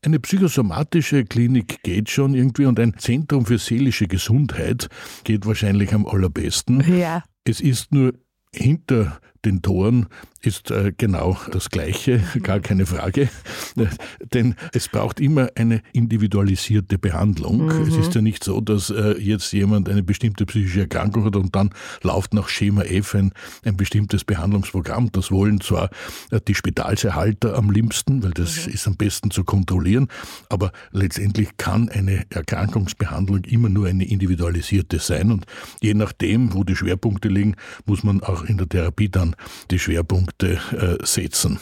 Eine 0.05 0.19
psychosomatische 0.19 1.25
Klinik 1.25 1.83
geht 1.85 2.11
schon 2.11 2.35
irgendwie 2.35 2.67
und 2.67 2.81
ein 2.81 2.99
Zentrum 2.99 3.47
für 3.47 3.59
seelische 3.59 4.09
Gesundheit 4.09 4.89
geht 5.23 5.47
wahrscheinlich 5.47 5.95
am 5.95 6.07
allerbesten. 6.07 6.99
Ja. 6.99 7.23
Es 7.45 7.61
ist 7.61 7.93
nur 7.93 8.15
hinter 8.55 9.21
den 9.45 9.63
Toren 9.63 10.07
ist 10.45 10.71
äh, 10.71 10.93
genau 10.97 11.39
das 11.51 11.71
Gleiche, 11.71 12.23
gar 12.43 12.61
keine 12.61 12.87
Frage. 12.87 13.29
Denn 14.35 14.55
es 14.73 14.89
braucht 14.89 15.21
immer 15.21 15.49
eine 15.55 15.83
individualisierte 15.93 16.99
Behandlung. 16.99 17.67
Mhm. 17.67 17.89
Es 17.89 17.97
ist 17.97 18.15
ja 18.15 18.21
nicht 18.21 18.43
so, 18.45 18.61
dass 18.61 18.91
äh, 18.91 19.19
jetzt 19.19 19.53
jemand 19.53 19.89
eine 19.89 20.03
bestimmte 20.03 20.47
psychische 20.47 20.81
Erkrankung 20.81 21.25
hat 21.25 21.37
und 21.37 21.55
dann 21.55 21.71
läuft 22.03 22.35
nach 22.35 22.49
Schema 22.49 22.83
F 22.83 23.15
ein, 23.15 23.33
ein 23.65 23.77
bestimmtes 23.77 24.25
Behandlungsprogramm. 24.25 25.11
Das 25.13 25.31
wollen 25.31 25.61
zwar 25.61 25.91
äh, 26.31 26.41
die 26.47 26.55
Spitalserhalter 26.55 27.57
am 27.57 27.71
liebsten, 27.71 28.23
weil 28.23 28.33
das 28.33 28.67
mhm. 28.67 28.73
ist 28.73 28.87
am 28.87 28.97
besten 28.97 29.31
zu 29.31 29.45
kontrollieren, 29.45 30.09
aber 30.49 30.73
letztendlich 30.91 31.57
kann 31.57 31.89
eine 31.89 32.25
Erkrankungsbehandlung 32.31 33.45
immer 33.45 33.69
nur 33.69 33.87
eine 33.87 34.05
individualisierte 34.05 34.99
sein 34.99 35.31
und 35.31 35.47
je 35.81 35.95
nachdem, 35.95 36.55
wo 36.55 36.65
die 36.65 36.77
Schwerpunkte 36.77 37.29
liegen, 37.29 37.55
muss 37.87 38.03
man 38.03 38.23
auch 38.23 38.42
in 38.43 38.59
der 38.59 38.69
Therapie 38.69 39.09
dann 39.09 39.37
die 39.71 39.79
Schwerpunkte 39.79 40.59
äh, 40.73 41.05
setzen. 41.05 41.59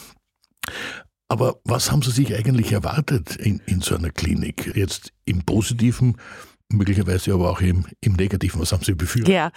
Aber 1.28 1.60
was 1.64 1.92
haben 1.92 2.02
Sie 2.02 2.10
sich 2.10 2.34
eigentlich 2.34 2.72
erwartet 2.72 3.36
in, 3.36 3.60
in 3.66 3.80
so 3.80 3.94
einer 3.94 4.10
Klinik? 4.10 4.74
Jetzt 4.74 5.12
im 5.24 5.42
positiven 5.44 6.16
möglicherweise 6.72 7.34
aber 7.34 7.50
auch 7.50 7.60
im, 7.60 7.84
im 8.00 8.14
Negativen. 8.14 8.60
Was 8.60 8.72
haben 8.72 8.84
Sie 8.84 8.94
befürchtet? 8.94 9.32
Ja, 9.32 9.50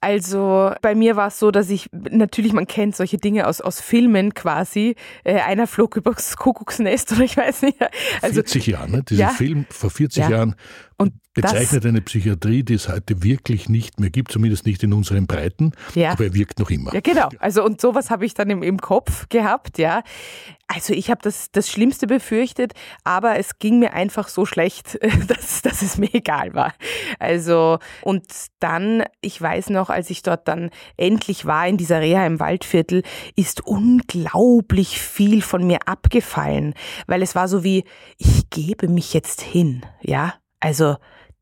also 0.00 0.72
bei 0.82 0.94
mir 0.94 1.16
war 1.16 1.28
es 1.28 1.38
so, 1.38 1.50
dass 1.50 1.70
ich, 1.70 1.88
natürlich, 1.92 2.52
man 2.52 2.66
kennt 2.66 2.96
solche 2.96 3.18
Dinge 3.18 3.46
aus, 3.46 3.60
aus 3.60 3.80
Filmen 3.80 4.34
quasi. 4.34 4.94
Äh, 5.24 5.40
einer 5.40 5.66
flog 5.66 5.96
übers 5.96 6.36
Kuckucksnest 6.36 7.12
oder 7.12 7.22
ich 7.22 7.36
weiß 7.36 7.62
nicht. 7.62 7.78
Also, 8.22 8.34
40 8.34 8.66
Jahre, 8.66 8.90
ne? 8.90 9.02
Dieser 9.02 9.22
ja, 9.22 9.28
Film 9.30 9.66
vor 9.70 9.90
40 9.90 10.22
ja. 10.22 10.30
Jahren 10.30 10.54
und 11.00 11.14
bezeichnet 11.32 11.86
eine 11.86 12.02
Psychiatrie, 12.02 12.62
die 12.62 12.74
es 12.74 12.88
heute 12.88 13.22
wirklich 13.22 13.70
nicht 13.70 14.00
mehr 14.00 14.10
gibt, 14.10 14.32
zumindest 14.32 14.66
nicht 14.66 14.82
in 14.82 14.92
unseren 14.92 15.26
Breiten, 15.26 15.72
ja. 15.94 16.10
aber 16.10 16.24
er 16.24 16.34
wirkt 16.34 16.58
noch 16.58 16.68
immer. 16.70 16.92
Ja, 16.92 17.00
genau. 17.00 17.30
Also 17.38 17.64
und 17.64 17.80
sowas 17.80 18.10
habe 18.10 18.26
ich 18.26 18.34
dann 18.34 18.50
im, 18.50 18.62
im 18.62 18.78
Kopf 18.78 19.28
gehabt, 19.30 19.78
ja. 19.78 20.02
Also 20.66 20.92
ich 20.92 21.10
habe 21.10 21.20
das, 21.22 21.50
das 21.50 21.70
Schlimmste 21.70 22.06
befürchtet, 22.06 22.74
aber 23.02 23.38
es 23.38 23.58
ging 23.58 23.78
mir 23.78 23.94
einfach 23.94 24.28
so 24.28 24.44
schlecht, 24.44 24.98
dass, 25.28 25.62
dass 25.62 25.80
es 25.80 25.96
mir 25.96 26.12
egal 26.12 26.52
war. 26.52 26.74
Also 27.18 27.78
und 28.02 28.26
dann, 28.58 29.04
ich 29.22 29.40
weiß 29.40 29.70
noch, 29.70 29.88
als 29.88 30.10
ich 30.10 30.22
dort 30.22 30.48
dann 30.48 30.68
endlich 30.98 31.46
war 31.46 31.66
in 31.66 31.78
dieser 31.78 32.00
Reha 32.00 32.26
im 32.26 32.40
Waldviertel, 32.40 33.02
ist 33.36 33.66
unglaublich 33.66 35.00
viel 35.00 35.40
von 35.40 35.66
mir 35.66 35.78
abgefallen, 35.86 36.74
weil 37.06 37.22
es 37.22 37.34
war 37.34 37.48
so 37.48 37.64
wie, 37.64 37.84
ich 38.18 38.50
gebe 38.50 38.86
mich 38.88 39.14
jetzt 39.14 39.40
hin, 39.40 39.86
ja. 40.02 40.34
Also 40.60 40.96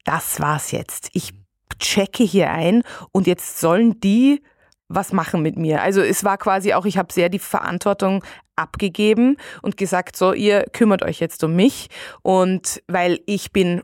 das 0.04 0.40
war's 0.40 0.70
jetzt. 0.70 1.11
Ich 1.12 1.33
checke 1.78 2.24
hier 2.24 2.50
ein 2.50 2.83
und 3.12 3.26
jetzt 3.26 3.61
sollen 3.61 4.00
die 4.00 4.42
was 4.88 5.12
machen 5.12 5.42
mit 5.42 5.57
mir. 5.57 5.83
Also 5.83 6.00
es 6.00 6.24
war 6.24 6.38
quasi 6.38 6.72
auch, 6.72 6.87
ich 6.87 6.96
habe 6.96 7.12
sehr 7.12 7.28
die 7.28 7.38
Verantwortung 7.38 8.24
abgegeben 8.57 9.37
und 9.62 9.76
gesagt, 9.76 10.16
so, 10.16 10.33
ihr 10.33 10.64
kümmert 10.72 11.02
euch 11.02 11.20
jetzt 11.20 11.44
um 11.44 11.54
mich 11.54 11.88
und 12.22 12.83
weil 12.88 13.20
ich 13.26 13.52
bin 13.52 13.83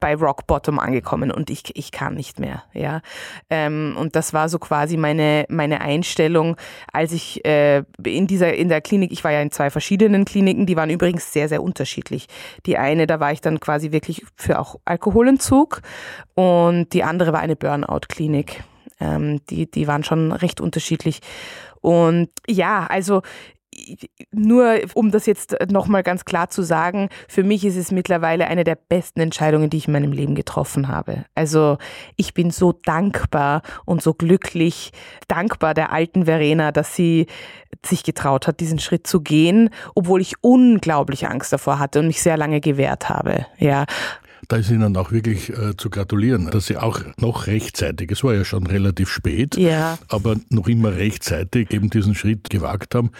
bei 0.00 0.14
Rock 0.14 0.46
Bottom 0.46 0.78
angekommen 0.78 1.30
und 1.30 1.50
ich, 1.50 1.76
ich 1.76 1.92
kann 1.92 2.14
nicht 2.14 2.40
mehr, 2.40 2.64
ja. 2.72 3.00
Ähm, 3.50 3.96
und 3.98 4.16
das 4.16 4.32
war 4.32 4.48
so 4.48 4.58
quasi 4.58 4.96
meine, 4.96 5.44
meine 5.48 5.80
Einstellung, 5.80 6.56
als 6.92 7.12
ich 7.12 7.44
äh, 7.44 7.84
in 8.04 8.26
dieser, 8.26 8.54
in 8.54 8.68
der 8.68 8.80
Klinik, 8.80 9.12
ich 9.12 9.24
war 9.24 9.32
ja 9.32 9.40
in 9.40 9.50
zwei 9.50 9.70
verschiedenen 9.70 10.24
Kliniken, 10.24 10.66
die 10.66 10.76
waren 10.76 10.90
übrigens 10.90 11.32
sehr, 11.32 11.48
sehr 11.48 11.62
unterschiedlich. 11.62 12.26
Die 12.66 12.78
eine, 12.78 13.06
da 13.06 13.20
war 13.20 13.32
ich 13.32 13.40
dann 13.40 13.60
quasi 13.60 13.92
wirklich 13.92 14.24
für 14.36 14.58
auch 14.58 14.76
Alkoholentzug 14.84 15.82
und 16.34 16.92
die 16.92 17.04
andere 17.04 17.32
war 17.32 17.40
eine 17.40 17.56
Burnout-Klinik. 17.56 18.64
Ähm, 19.00 19.40
die, 19.50 19.70
die 19.70 19.86
waren 19.86 20.04
schon 20.04 20.32
recht 20.32 20.60
unterschiedlich. 20.60 21.20
Und 21.80 22.30
ja, 22.46 22.86
also 22.86 23.20
nur 24.32 24.80
um 24.94 25.10
das 25.10 25.26
jetzt 25.26 25.56
nochmal 25.70 26.02
ganz 26.02 26.24
klar 26.24 26.50
zu 26.50 26.62
sagen, 26.62 27.08
für 27.28 27.42
mich 27.42 27.64
ist 27.64 27.76
es 27.76 27.90
mittlerweile 27.90 28.46
eine 28.46 28.64
der 28.64 28.76
besten 28.76 29.20
Entscheidungen, 29.20 29.70
die 29.70 29.78
ich 29.78 29.86
in 29.86 29.92
meinem 29.92 30.12
Leben 30.12 30.34
getroffen 30.34 30.88
habe. 30.88 31.24
Also 31.34 31.78
ich 32.16 32.34
bin 32.34 32.50
so 32.50 32.72
dankbar 32.72 33.62
und 33.84 34.02
so 34.02 34.14
glücklich, 34.14 34.92
dankbar 35.28 35.74
der 35.74 35.92
alten 35.92 36.24
Verena, 36.24 36.72
dass 36.72 36.94
sie 36.94 37.26
sich 37.84 38.02
getraut 38.04 38.46
hat, 38.46 38.60
diesen 38.60 38.78
Schritt 38.78 39.06
zu 39.06 39.20
gehen, 39.20 39.70
obwohl 39.94 40.20
ich 40.20 40.34
unglaublich 40.40 41.26
Angst 41.26 41.52
davor 41.52 41.78
hatte 41.78 42.00
und 42.00 42.06
mich 42.06 42.22
sehr 42.22 42.36
lange 42.36 42.60
gewehrt 42.60 43.08
habe. 43.08 43.46
Ja, 43.58 43.84
da 44.48 44.56
ist 44.56 44.70
Ihnen 44.70 44.96
auch 44.96 45.12
wirklich 45.12 45.50
äh, 45.50 45.76
zu 45.76 45.90
gratulieren, 45.90 46.50
dass 46.50 46.66
Sie 46.66 46.76
auch 46.76 47.00
noch 47.18 47.46
rechtzeitig, 47.46 48.10
es 48.10 48.24
war 48.24 48.34
ja 48.34 48.44
schon 48.44 48.66
relativ 48.66 49.08
spät, 49.10 49.56
ja. 49.56 49.98
aber 50.08 50.36
noch 50.50 50.68
immer 50.68 50.94
rechtzeitig 50.96 51.70
eben 51.72 51.90
diesen 51.90 52.14
Schritt 52.14 52.50
gewagt 52.50 52.94
haben. 52.94 53.10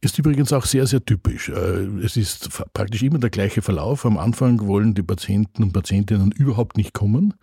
Ist 0.00 0.18
übrigens 0.18 0.52
auch 0.52 0.64
sehr, 0.64 0.86
sehr 0.86 1.04
typisch. 1.04 1.48
Äh, 1.48 1.86
es 2.04 2.16
ist 2.16 2.48
praktisch 2.72 3.02
immer 3.02 3.18
der 3.18 3.30
gleiche 3.30 3.62
Verlauf. 3.62 4.06
Am 4.06 4.18
Anfang 4.18 4.66
wollen 4.66 4.94
die 4.94 5.02
Patienten 5.02 5.62
und 5.62 5.72
Patientinnen 5.72 6.32
überhaupt 6.32 6.76
nicht 6.76 6.94
kommen. 6.94 7.34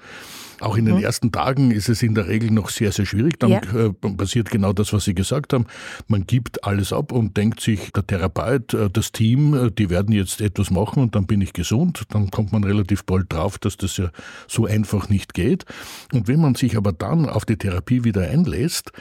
Auch 0.60 0.78
in 0.78 0.86
den 0.86 0.96
mhm. 0.96 1.04
ersten 1.04 1.32
Tagen 1.32 1.72
ist 1.72 1.90
es 1.90 2.02
in 2.02 2.16
der 2.16 2.28
Regel 2.28 2.52
noch 2.52 2.70
sehr, 2.70 2.92
sehr 2.92 3.06
schwierig. 3.06 3.40
Dann 3.40 3.52
ja. 3.52 3.62
Äh, 3.74 3.90
passiert 3.92 4.50
genau 4.50 4.74
das, 4.74 4.94
was 4.94 5.06
Sie 5.06 5.14
gesagt 5.14 5.54
haben. 5.54 5.66
Man 6.08 6.26
gibt 6.26 6.64
alles 6.64 6.94
ab 6.94 7.12
und 7.12 7.36
denkt 7.38 7.60
sich, 7.60 7.92
der 7.92 8.08
Therapeut, 8.08 8.74
äh, 8.74 8.90
das 8.90 9.12
Team, 9.12 9.54
äh, 9.54 9.72
die 9.72 9.90
werden 9.90 10.14
jetzt 10.14 10.42
etwas 10.42 10.72
machen 10.72 11.04
und 11.04 11.16
dann 11.16 11.26
bin 11.26 11.42
ich 11.42 11.54
gesund. 11.54 12.04
Dann 12.10 12.32
kommt 12.32 12.52
man 12.52 12.64
relativ 12.64 13.04
bald 13.04 13.32
drauf, 13.32 13.58
dass 13.58 13.78
das 13.78 13.98
ja 13.98 14.10
so 14.48 14.66
einfach 14.66 15.10
nicht 15.10 15.34
geht. 15.34 15.66
Und 16.14 16.28
wenn 16.28 16.40
man 16.40 16.56
sich 16.56 16.78
aber 16.78 16.94
dann 16.94 17.28
auf 17.28 17.46
die 17.46 17.58
Therapie 17.58 18.04
wieder 18.04 18.22
einlässt, 18.22 18.92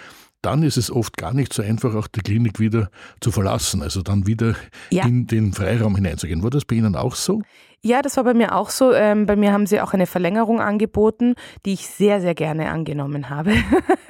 dann 0.42 0.62
ist 0.62 0.76
es 0.76 0.90
oft 0.90 1.16
gar 1.16 1.32
nicht 1.32 1.52
so 1.54 1.62
einfach, 1.62 1.94
auch 1.94 2.06
die 2.06 2.20
Klinik 2.20 2.60
wieder 2.60 2.90
zu 3.20 3.32
verlassen, 3.32 3.82
also 3.82 4.02
dann 4.02 4.26
wieder 4.26 4.54
ja. 4.90 5.06
in 5.06 5.26
den 5.26 5.54
Freiraum 5.54 5.96
hineinzugehen. 5.96 6.42
War 6.42 6.50
das 6.50 6.66
bei 6.66 6.76
Ihnen 6.76 6.96
auch 6.96 7.14
so? 7.14 7.40
Ja, 7.86 8.00
das 8.00 8.16
war 8.16 8.24
bei 8.24 8.32
mir 8.32 8.54
auch 8.54 8.70
so. 8.70 8.94
Ähm, 8.94 9.26
bei 9.26 9.36
mir 9.36 9.52
haben 9.52 9.66
sie 9.66 9.78
auch 9.82 9.92
eine 9.92 10.06
Verlängerung 10.06 10.58
angeboten, 10.58 11.34
die 11.66 11.74
ich 11.74 11.86
sehr, 11.86 12.22
sehr 12.22 12.34
gerne 12.34 12.70
angenommen 12.70 13.28
habe. 13.28 13.52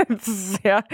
ja, 0.62 0.84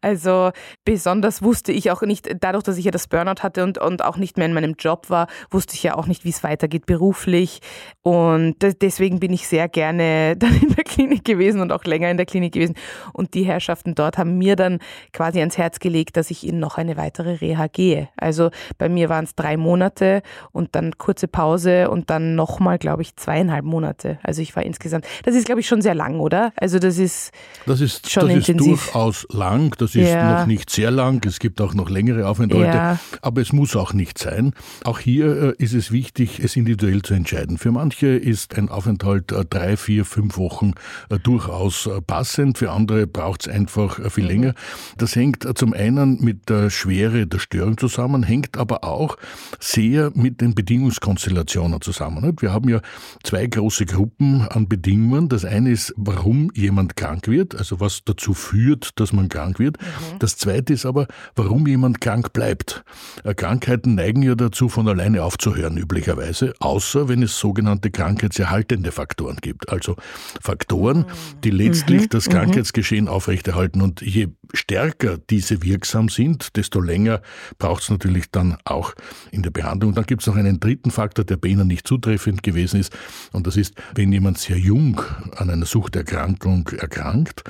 also 0.00 0.50
besonders 0.84 1.40
wusste 1.42 1.70
ich 1.70 1.92
auch 1.92 2.02
nicht, 2.02 2.28
dadurch, 2.40 2.64
dass 2.64 2.78
ich 2.78 2.84
ja 2.84 2.90
das 2.90 3.06
Burnout 3.06 3.44
hatte 3.44 3.62
und, 3.62 3.78
und 3.78 4.02
auch 4.02 4.16
nicht 4.16 4.38
mehr 4.38 4.46
in 4.46 4.54
meinem 4.54 4.74
Job 4.76 5.08
war, 5.08 5.28
wusste 5.52 5.74
ich 5.74 5.84
ja 5.84 5.94
auch 5.94 6.08
nicht, 6.08 6.24
wie 6.24 6.30
es 6.30 6.42
weitergeht 6.42 6.84
beruflich. 6.86 7.60
Und 8.02 8.56
deswegen 8.60 9.20
bin 9.20 9.32
ich 9.32 9.46
sehr 9.46 9.68
gerne 9.68 10.36
dann 10.36 10.60
in 10.60 10.74
der 10.74 10.82
Klinik 10.82 11.24
gewesen 11.24 11.60
und 11.60 11.70
auch 11.70 11.84
länger 11.84 12.10
in 12.10 12.16
der 12.16 12.26
Klinik 12.26 12.54
gewesen. 12.54 12.74
Und 13.12 13.34
die 13.34 13.44
Herrschaften 13.44 13.94
dort 13.94 14.18
haben 14.18 14.36
mir 14.36 14.56
dann 14.56 14.80
quasi 15.12 15.38
ans 15.38 15.58
Herz 15.58 15.78
gelegt, 15.78 16.16
dass 16.16 16.32
ich 16.32 16.44
in 16.44 16.58
noch 16.58 16.76
eine 16.76 16.96
weitere 16.96 17.34
Reha 17.34 17.68
gehe. 17.68 18.08
Also 18.16 18.50
bei 18.78 18.88
mir 18.88 19.08
waren 19.08 19.26
es 19.26 19.36
drei 19.36 19.56
Monate 19.56 20.22
und 20.50 20.74
dann 20.74 20.98
kurze 20.98 21.28
Pause 21.28 21.88
und 21.88 22.10
dann 22.10 22.15
dann 22.16 22.34
nochmal, 22.34 22.78
glaube 22.78 23.02
ich, 23.02 23.14
zweieinhalb 23.16 23.64
Monate. 23.64 24.18
Also 24.22 24.42
ich 24.42 24.56
war 24.56 24.62
insgesamt, 24.62 25.06
das 25.24 25.34
ist, 25.34 25.46
glaube 25.46 25.60
ich, 25.60 25.66
schon 25.66 25.82
sehr 25.82 25.94
lang, 25.94 26.18
oder? 26.18 26.52
Also 26.56 26.78
das 26.78 26.98
ist 26.98 27.30
Das 27.66 27.80
ist, 27.80 28.10
schon 28.10 28.28
das 28.28 28.48
intensiv. 28.48 28.74
ist 28.74 28.86
durchaus 28.94 29.26
lang, 29.30 29.74
das 29.78 29.94
ist 29.94 30.08
ja. 30.08 30.40
noch 30.40 30.46
nicht 30.46 30.70
sehr 30.70 30.90
lang, 30.90 31.24
es 31.26 31.38
gibt 31.38 31.60
auch 31.60 31.74
noch 31.74 31.90
längere 31.90 32.28
Aufenthalte, 32.28 32.76
ja. 32.76 32.98
aber 33.20 33.40
es 33.42 33.52
muss 33.52 33.76
auch 33.76 33.92
nicht 33.92 34.18
sein. 34.18 34.52
Auch 34.84 34.98
hier 34.98 35.54
äh, 35.58 35.62
ist 35.62 35.74
es 35.74 35.92
wichtig, 35.92 36.40
es 36.40 36.56
individuell 36.56 37.02
zu 37.02 37.14
entscheiden. 37.14 37.58
Für 37.58 37.72
manche 37.72 38.06
ist 38.08 38.56
ein 38.56 38.68
Aufenthalt 38.68 39.32
äh, 39.32 39.44
drei, 39.44 39.76
vier, 39.76 40.04
fünf 40.04 40.38
Wochen 40.38 40.72
äh, 41.10 41.18
durchaus 41.18 41.88
passend, 42.06 42.58
für 42.58 42.70
andere 42.70 43.06
braucht 43.06 43.46
es 43.46 43.52
einfach 43.52 44.00
viel 44.10 44.24
mhm. 44.24 44.30
länger. 44.30 44.54
Das 44.96 45.14
hängt 45.14 45.46
zum 45.58 45.74
einen 45.74 46.22
mit 46.22 46.48
der 46.48 46.70
Schwere 46.70 47.26
der 47.26 47.38
Störung 47.38 47.76
zusammen, 47.76 48.22
hängt 48.22 48.56
aber 48.56 48.84
auch 48.84 49.16
sehr 49.60 50.10
mit 50.14 50.40
den 50.40 50.54
Bedingungskonstellationen 50.54 51.80
zusammen 51.80 52.05
zusammen. 52.06 52.36
Wir 52.40 52.52
haben 52.52 52.68
ja 52.68 52.80
zwei 53.22 53.46
große 53.46 53.86
Gruppen 53.86 54.42
an 54.48 54.68
Bedingungen. 54.68 55.28
Das 55.28 55.44
eine 55.44 55.70
ist, 55.70 55.92
warum 55.96 56.50
jemand 56.54 56.96
krank 56.96 57.28
wird, 57.28 57.54
also 57.54 57.80
was 57.80 58.04
dazu 58.04 58.34
führt, 58.34 58.98
dass 59.00 59.12
man 59.12 59.28
krank 59.28 59.58
wird. 59.58 59.78
Mhm. 59.80 60.18
Das 60.18 60.36
zweite 60.36 60.72
ist 60.72 60.86
aber, 60.86 61.06
warum 61.34 61.66
jemand 61.66 62.00
krank 62.00 62.32
bleibt. 62.32 62.84
Äh, 63.24 63.34
Krankheiten 63.34 63.94
neigen 63.94 64.22
ja 64.22 64.34
dazu, 64.34 64.68
von 64.68 64.88
alleine 64.88 65.22
aufzuhören, 65.22 65.76
üblicherweise, 65.76 66.54
außer 66.60 67.08
wenn 67.08 67.22
es 67.22 67.38
sogenannte 67.38 67.90
krankheitserhaltende 67.90 68.92
Faktoren 68.92 69.36
gibt. 69.40 69.68
Also 69.68 69.96
Faktoren, 70.40 71.04
die 71.44 71.50
letztlich 71.50 72.02
mhm. 72.02 72.08
das 72.10 72.26
mhm. 72.26 72.32
Krankheitsgeschehen 72.32 73.08
aufrechterhalten. 73.08 73.82
Und 73.82 74.00
je 74.02 74.28
stärker 74.54 75.18
diese 75.18 75.62
wirksam 75.62 76.08
sind, 76.08 76.56
desto 76.56 76.80
länger 76.80 77.20
braucht 77.58 77.82
es 77.82 77.90
natürlich 77.90 78.30
dann 78.30 78.56
auch 78.64 78.94
in 79.30 79.42
der 79.42 79.50
Behandlung. 79.50 79.94
Dann 79.94 80.04
gibt 80.04 80.22
es 80.22 80.26
noch 80.26 80.36
einen 80.36 80.60
dritten 80.60 80.90
Faktor, 80.90 81.24
der 81.24 81.36
bei 81.36 81.48
Ihnen 81.48 81.68
nicht 81.68 81.86
zutreffend 81.86 82.42
gewesen 82.42 82.80
ist. 82.80 82.96
Und 83.32 83.46
das 83.46 83.56
ist, 83.56 83.74
wenn 83.94 84.12
jemand 84.12 84.38
sehr 84.38 84.58
jung 84.58 85.00
an 85.36 85.50
einer 85.50 85.66
Suchterkrankung 85.66 86.68
erkrankt, 86.68 87.44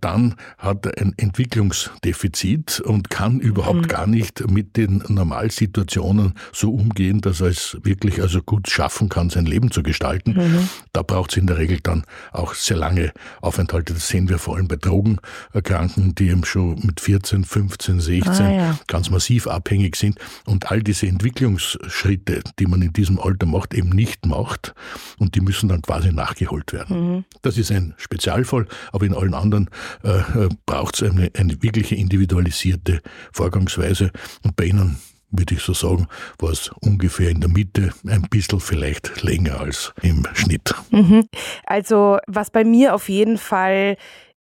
dann 0.00 0.34
hat 0.58 0.86
er 0.86 1.02
ein 1.02 1.14
Entwicklungsdefizit 1.16 2.80
und 2.80 3.10
kann 3.10 3.40
überhaupt 3.40 3.82
mhm. 3.82 3.88
gar 3.88 4.06
nicht 4.06 4.48
mit 4.48 4.76
den 4.76 5.02
Normalsituationen 5.08 6.34
so 6.52 6.72
umgehen, 6.72 7.20
dass 7.20 7.40
er 7.40 7.48
es 7.48 7.76
wirklich 7.82 8.20
also 8.22 8.42
gut 8.42 8.68
schaffen 8.68 9.08
kann, 9.08 9.30
sein 9.30 9.46
Leben 9.46 9.70
zu 9.70 9.82
gestalten. 9.82 10.34
Mhm. 10.34 10.68
Da 10.92 11.02
braucht 11.02 11.32
es 11.32 11.36
in 11.36 11.46
der 11.46 11.58
Regel 11.58 11.80
dann 11.82 12.04
auch 12.32 12.54
sehr 12.54 12.76
lange 12.76 13.12
Aufenthalte. 13.40 13.94
Das 13.94 14.08
sehen 14.08 14.28
wir 14.28 14.38
vor 14.38 14.56
allem 14.56 14.68
bei 14.68 14.76
Drogenerkrankten, 14.76 16.14
die 16.14 16.28
eben 16.38 16.44
schon 16.44 16.80
mit 16.84 17.00
14, 17.00 17.44
15, 17.44 18.00
16 18.00 18.46
ah, 18.46 18.52
ja. 18.52 18.78
ganz 18.86 19.10
massiv 19.10 19.46
abhängig 19.46 19.96
sind 19.96 20.18
und 20.46 20.70
all 20.70 20.82
diese 20.82 21.06
Entwicklungsschritte, 21.06 22.42
die 22.58 22.66
man 22.66 22.82
in 22.82 22.92
diesem 22.92 23.18
Alter 23.18 23.46
macht, 23.46 23.74
eben 23.74 23.90
nicht 23.90 24.26
macht 24.26 24.74
und 25.18 25.34
die 25.34 25.40
müssen 25.40 25.68
dann 25.68 25.82
quasi 25.82 26.12
nachgeholt 26.12 26.72
werden. 26.72 27.14
Mhm. 27.16 27.24
Das 27.42 27.58
ist 27.58 27.72
ein 27.72 27.94
Spezialfall, 27.96 28.66
aber 28.92 29.06
in 29.06 29.14
allen 29.14 29.34
anderen 29.34 29.68
äh, 30.04 30.18
äh 30.18 30.48
braucht 30.66 31.00
es 31.00 31.10
eine, 31.10 31.30
eine 31.36 31.62
wirkliche 31.62 31.94
individualisierte 31.94 33.00
Vorgangsweise 33.32 34.10
und 34.44 34.56
bei 34.56 34.64
Ihnen 34.64 34.98
würde 35.30 35.54
ich 35.54 35.60
so 35.60 35.74
sagen, 35.74 36.06
war 36.38 36.50
es 36.50 36.70
ungefähr 36.80 37.28
in 37.28 37.40
der 37.40 37.50
Mitte, 37.50 37.90
ein 38.06 38.22
bisschen 38.30 38.60
vielleicht 38.60 39.22
länger 39.22 39.60
als 39.60 39.92
im 40.00 40.26
Schnitt. 40.32 40.74
Mhm. 40.90 41.28
Also 41.64 42.18
was 42.26 42.50
bei 42.50 42.64
mir 42.64 42.94
auf 42.94 43.10
jeden 43.10 43.36
Fall 43.36 43.98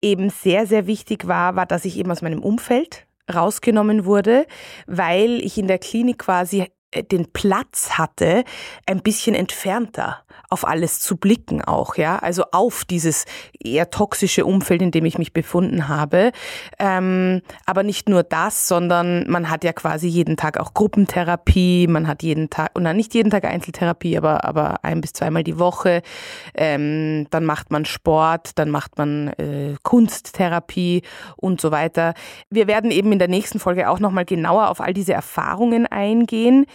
eben 0.05 0.29
sehr, 0.29 0.67
sehr 0.67 0.87
wichtig 0.87 1.27
war, 1.27 1.55
war, 1.55 1.65
dass 1.65 1.83
ich 1.83 1.97
eben 1.97 2.11
aus 2.11 2.21
meinem 2.21 2.43
Umfeld 2.43 3.07
rausgenommen 3.33 4.05
wurde, 4.05 4.45
weil 4.85 5.43
ich 5.43 5.57
in 5.57 5.67
der 5.67 5.79
Klinik 5.79 6.19
quasi 6.19 6.67
den 7.11 7.31
Platz 7.31 7.91
hatte, 7.91 8.43
ein 8.85 9.01
bisschen 9.01 9.35
entfernter 9.35 10.25
auf 10.49 10.67
alles 10.67 10.99
zu 10.99 11.17
blicken 11.17 11.61
auch, 11.63 11.95
ja, 11.95 12.17
also 12.17 12.43
auf 12.51 12.85
dieses 12.85 13.25
eher 13.59 13.89
toxische 13.89 14.45
Umfeld, 14.45 14.81
in 14.81 14.91
dem 14.91 15.05
ich 15.05 15.17
mich 15.17 15.33
befunden 15.33 15.87
habe. 15.87 16.31
Ähm, 16.79 17.41
aber 17.65 17.83
nicht 17.83 18.09
nur 18.09 18.23
das, 18.23 18.67
sondern 18.67 19.29
man 19.29 19.49
hat 19.49 19.63
ja 19.63 19.73
quasi 19.73 20.07
jeden 20.07 20.37
Tag 20.37 20.59
auch 20.59 20.73
Gruppentherapie, 20.73 21.87
man 21.87 22.07
hat 22.07 22.23
jeden 22.23 22.49
Tag, 22.49 22.71
und 22.73 22.83
dann 22.83 22.95
nicht 22.95 23.13
jeden 23.13 23.31
Tag 23.31 23.45
Einzeltherapie, 23.45 24.17
aber, 24.17 24.45
aber 24.45 24.83
ein 24.83 25.01
bis 25.01 25.13
zweimal 25.13 25.43
die 25.43 25.59
Woche. 25.59 26.01
Ähm, 26.53 27.27
dann 27.31 27.45
macht 27.45 27.71
man 27.71 27.85
Sport, 27.85 28.51
dann 28.55 28.69
macht 28.69 28.97
man 28.97 29.29
äh, 29.29 29.75
Kunsttherapie 29.83 31.01
und 31.37 31.59
so 31.59 31.71
weiter. 31.71 32.13
Wir 32.49 32.67
werden 32.67 32.91
eben 32.91 33.11
in 33.11 33.19
der 33.19 33.27
nächsten 33.27 33.59
Folge 33.59 33.89
auch 33.89 33.99
nochmal 33.99 34.25
genauer 34.25 34.69
auf 34.69 34.79
all 34.79 34.93
diese 34.93 35.13
Erfahrungen 35.13 35.87
eingehen. 35.87 36.65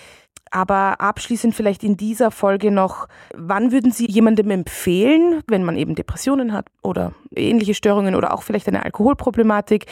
Aber 0.50 1.00
abschließend 1.00 1.54
vielleicht 1.54 1.84
in 1.84 1.96
dieser 1.96 2.30
Folge 2.30 2.70
noch, 2.70 3.06
wann 3.34 3.70
würden 3.70 3.92
Sie 3.92 4.06
jemandem 4.06 4.50
empfehlen, 4.50 5.42
wenn 5.46 5.62
man 5.62 5.76
eben 5.76 5.94
Depressionen 5.94 6.52
hat 6.52 6.66
oder 6.82 7.12
ähnliche 7.34 7.74
Störungen 7.74 8.16
oder 8.16 8.34
auch 8.34 8.42
vielleicht 8.42 8.66
eine 8.66 8.84
Alkoholproblematik, 8.84 9.86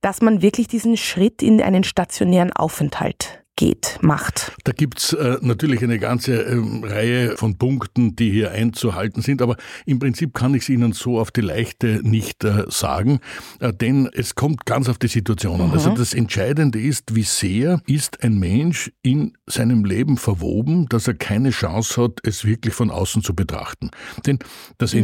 dass 0.00 0.20
man 0.20 0.42
wirklich 0.42 0.66
diesen 0.66 0.96
Schritt 0.96 1.42
in 1.42 1.62
einen 1.62 1.84
stationären 1.84 2.52
Aufenthalt 2.52 3.39
geht, 3.60 3.98
macht. 4.00 4.52
Da 4.64 4.72
gibt's 4.72 5.12
äh, 5.12 5.36
natürlich 5.42 5.82
eine 5.82 5.98
ganze 5.98 6.32
ähm, 6.32 6.82
Reihe 6.82 7.36
von 7.36 7.58
Punkten, 7.58 8.16
die 8.16 8.30
hier 8.30 8.52
einzuhalten 8.52 9.20
sind, 9.20 9.42
aber 9.42 9.56
im 9.84 9.98
Prinzip 9.98 10.32
kann 10.32 10.54
ich 10.54 10.62
es 10.62 10.70
Ihnen 10.70 10.94
so 10.94 11.20
auf 11.20 11.30
die 11.30 11.42
Leichte 11.42 12.00
nicht 12.02 12.42
äh, 12.42 12.64
sagen, 12.68 13.20
äh, 13.58 13.70
denn 13.70 14.08
es 14.14 14.34
kommt 14.34 14.64
ganz 14.64 14.88
auf 14.88 14.96
die 14.96 15.08
Situation 15.08 15.60
an. 15.60 15.72
Also 15.72 15.90
mhm. 15.90 15.90
Also 15.90 16.02
das 16.02 16.14
Entscheidende 16.14 16.80
ist, 16.80 17.14
wie 17.14 17.22
sehr 17.22 17.82
ist 17.86 18.24
ein 18.24 18.38
Mensch 18.38 18.92
in 19.02 19.34
seinem 19.46 19.84
Leben 19.84 20.16
verwoben, 20.16 20.86
dass 20.88 21.06
er 21.06 21.14
keine 21.14 21.50
Chance 21.50 22.02
hat, 22.02 22.20
es 22.22 22.46
wirklich 22.46 22.72
von 22.72 22.90
außen 22.90 23.22
zu 23.22 23.34
betrachten. 23.34 23.90
Denn 24.24 24.38
das 24.78 24.94
mhm. 24.94 25.00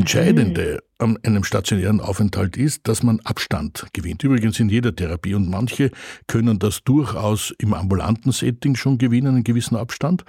An 0.98 1.18
einem 1.24 1.44
stationären 1.44 2.00
Aufenthalt 2.00 2.56
ist, 2.56 2.88
dass 2.88 3.02
man 3.02 3.20
Abstand 3.20 3.86
gewinnt. 3.92 4.24
Übrigens 4.24 4.58
in 4.60 4.70
jeder 4.70 4.96
Therapie 4.96 5.34
und 5.34 5.50
manche 5.50 5.90
können 6.26 6.58
das 6.58 6.84
durchaus 6.84 7.52
im 7.58 7.74
ambulanten 7.74 8.32
Setting 8.32 8.76
schon 8.76 8.96
gewinnen, 8.96 9.34
einen 9.34 9.44
gewissen 9.44 9.76
Abstand. 9.76 10.24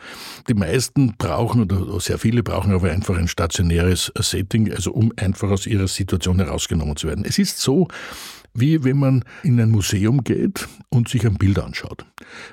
Die 0.50 0.54
meisten 0.54 1.16
brauchen 1.18 1.62
oder 1.62 2.00
sehr 2.02 2.18
viele 2.18 2.44
brauchen 2.44 2.74
aber 2.74 2.92
einfach 2.92 3.18
ein 3.18 3.30
stationäres 3.30 4.12
Setting, 4.20 4.70
also 4.74 4.92
um 4.92 5.14
einfach 5.16 5.52
aus 5.52 5.68
ihrer 5.68 5.88
Situation 5.88 6.40
herausgenommen 6.40 6.98
zu 6.98 7.08
werden. 7.08 7.24
Es 7.26 7.40
ist 7.40 7.60
so, 7.60 7.88
wie 8.60 8.84
wenn 8.84 8.98
man 8.98 9.24
in 9.44 9.60
ein 9.60 9.70
Museum 9.70 10.24
geht 10.24 10.68
und 10.90 11.08
sich 11.08 11.26
ein 11.26 11.36
Bild 11.36 11.60
anschaut. 11.60 12.06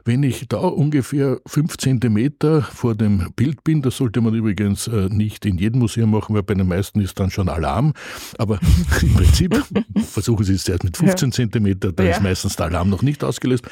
Wenn 0.05 0.23
ich 0.23 0.47
da 0.49 0.59
ungefähr 0.59 1.41
fünf 1.47 1.79
Zentimeter 1.79 2.63
vor 2.63 2.95
dem 2.95 3.33
Bild 3.35 3.65
bin, 3.65 3.83
das 3.83 3.97
sollte 3.97 4.21
man 4.21 4.35
übrigens 4.35 4.87
äh, 4.87 5.09
nicht 5.09 5.47
in 5.47 5.59
jedem 5.59 5.81
Museum 5.81 6.11
machen, 6.11 6.35
weil 6.35 6.43
bei 6.43 6.55
den 6.55 6.69
meisten 6.69 7.01
ist 7.01 7.19
dann 7.19 7.31
schon 7.31 7.49
Alarm, 7.49 7.95
aber 8.39 8.61
im 9.03 9.15
Prinzip 9.15 9.63
versuchen 10.07 10.45
Sie 10.45 10.55
es 10.55 10.69
erst 10.69 10.85
mit 10.85 10.97
15 10.97 11.29
ja. 11.29 11.33
Zentimeter, 11.33 11.93
da 11.93 12.05
ja. 12.05 12.11
ist 12.11 12.23
meistens 12.23 12.57
der 12.57 12.67
Alarm 12.67 12.91
noch 12.91 13.03
nicht 13.03 13.25
ausgelöst 13.25 13.65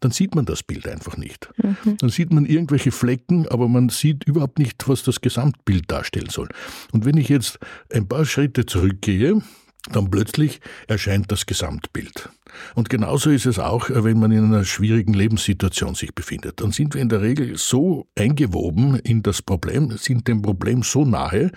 dann 0.00 0.10
sieht 0.12 0.34
man 0.34 0.44
das 0.44 0.62
Bild 0.62 0.86
einfach 0.86 1.16
nicht. 1.16 1.50
Mhm. 1.56 1.96
Dann 1.98 2.10
sieht 2.10 2.32
man 2.32 2.46
irgendwelche 2.46 2.92
Flecken, 2.92 3.48
aber 3.48 3.68
man 3.68 3.88
sieht 3.88 4.24
überhaupt 4.24 4.58
nicht, 4.58 4.88
was 4.88 5.02
das 5.02 5.20
Gesamtbild 5.20 5.90
darstellen 5.90 6.30
soll. 6.30 6.48
Und 6.92 7.04
wenn 7.04 7.16
ich 7.16 7.28
jetzt 7.28 7.58
ein 7.92 8.06
paar 8.06 8.24
Schritte 8.24 8.66
zurückgehe, 8.66 9.42
dann 9.90 10.10
plötzlich 10.10 10.60
erscheint 10.86 11.30
das 11.32 11.46
Gesamtbild. 11.46 12.28
Und 12.74 12.90
genauso 12.90 13.30
ist 13.30 13.46
es 13.46 13.58
auch, 13.58 13.90
äh, 13.90 14.04
wenn 14.04 14.18
man 14.18 14.32
in 14.32 14.44
einer 14.44 14.64
schwierigen 14.64 15.14
Lebenssituation 15.14 15.94
sich 15.94 16.14
befindet. 16.14 16.60
Dann 16.60 16.72
sind 16.72 16.94
wir 16.94 17.00
in 17.00 17.08
der 17.08 17.22
Regel 17.22 17.56
so 17.56 18.06
eingewoben 18.16 18.96
in 18.96 19.22
das 19.22 19.42
Problem, 19.42 19.96
sind 19.96 20.28
dem 20.28 20.42
Problem 20.42 20.82
so 20.82 21.04
nahe, 21.04 21.52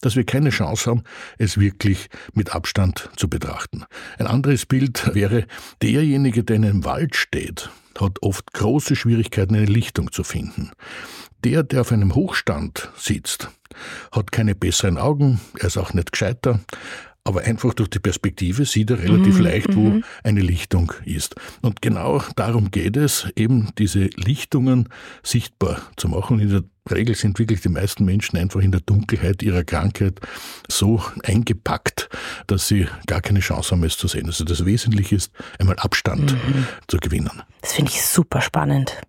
dass 0.00 0.16
wir 0.16 0.24
keine 0.24 0.50
Chance 0.50 0.90
haben, 0.90 1.02
es 1.38 1.58
wirklich 1.58 2.08
mit 2.34 2.54
Abstand 2.54 3.10
zu 3.16 3.28
betrachten. 3.28 3.84
Ein 4.18 4.26
anderes 4.26 4.66
Bild 4.66 5.14
wäre, 5.14 5.46
derjenige, 5.80 6.44
der 6.44 6.56
in 6.56 6.64
einem 6.64 6.84
Wald 6.84 7.16
steht, 7.16 7.70
hat 7.98 8.22
oft 8.22 8.52
große 8.52 8.96
Schwierigkeiten, 8.96 9.54
eine 9.54 9.66
Lichtung 9.66 10.12
zu 10.12 10.24
finden. 10.24 10.70
Der, 11.44 11.62
der 11.62 11.80
auf 11.80 11.92
einem 11.92 12.14
Hochstand 12.14 12.90
sitzt, 12.96 13.50
hat 14.12 14.30
keine 14.32 14.54
besseren 14.54 14.98
Augen, 14.98 15.40
er 15.58 15.66
ist 15.66 15.76
auch 15.76 15.92
nicht 15.92 16.12
gescheiter, 16.12 16.60
aber 17.24 17.42
einfach 17.42 17.72
durch 17.74 17.90
die 17.90 18.00
Perspektive 18.00 18.64
sieht 18.64 18.90
er 18.90 18.98
relativ 18.98 19.36
mhm, 19.36 19.44
leicht, 19.44 19.76
wo 19.76 19.80
mhm. 19.80 20.04
eine 20.24 20.40
Lichtung 20.40 20.92
ist. 21.04 21.36
Und 21.60 21.80
genau 21.80 22.22
darum 22.36 22.70
geht 22.70 22.96
es, 22.96 23.28
eben 23.36 23.70
diese 23.78 24.06
Lichtungen 24.16 24.88
sichtbar 25.22 25.80
zu 25.96 26.08
machen. 26.08 26.40
In 26.40 26.50
der 26.50 26.64
Regel 26.90 27.14
sind 27.14 27.38
wirklich 27.38 27.60
die 27.60 27.68
meisten 27.68 28.04
Menschen 28.04 28.36
einfach 28.38 28.60
in 28.60 28.72
der 28.72 28.80
Dunkelheit 28.80 29.42
ihrer 29.42 29.62
Krankheit 29.62 30.20
so 30.68 31.00
eingepackt, 31.22 32.08
dass 32.48 32.66
sie 32.66 32.88
gar 33.06 33.20
keine 33.20 33.38
Chance 33.38 33.70
haben, 33.70 33.84
es 33.84 33.96
zu 33.96 34.08
sehen. 34.08 34.26
Also 34.26 34.44
das 34.44 34.64
Wesentliche 34.64 35.14
ist, 35.14 35.32
einmal 35.60 35.76
Abstand 35.76 36.32
mhm. 36.32 36.66
zu 36.88 36.96
gewinnen. 36.96 37.42
Das 37.60 37.74
finde 37.74 37.92
ich 37.92 38.02
super 38.02 38.40
spannend. 38.40 39.00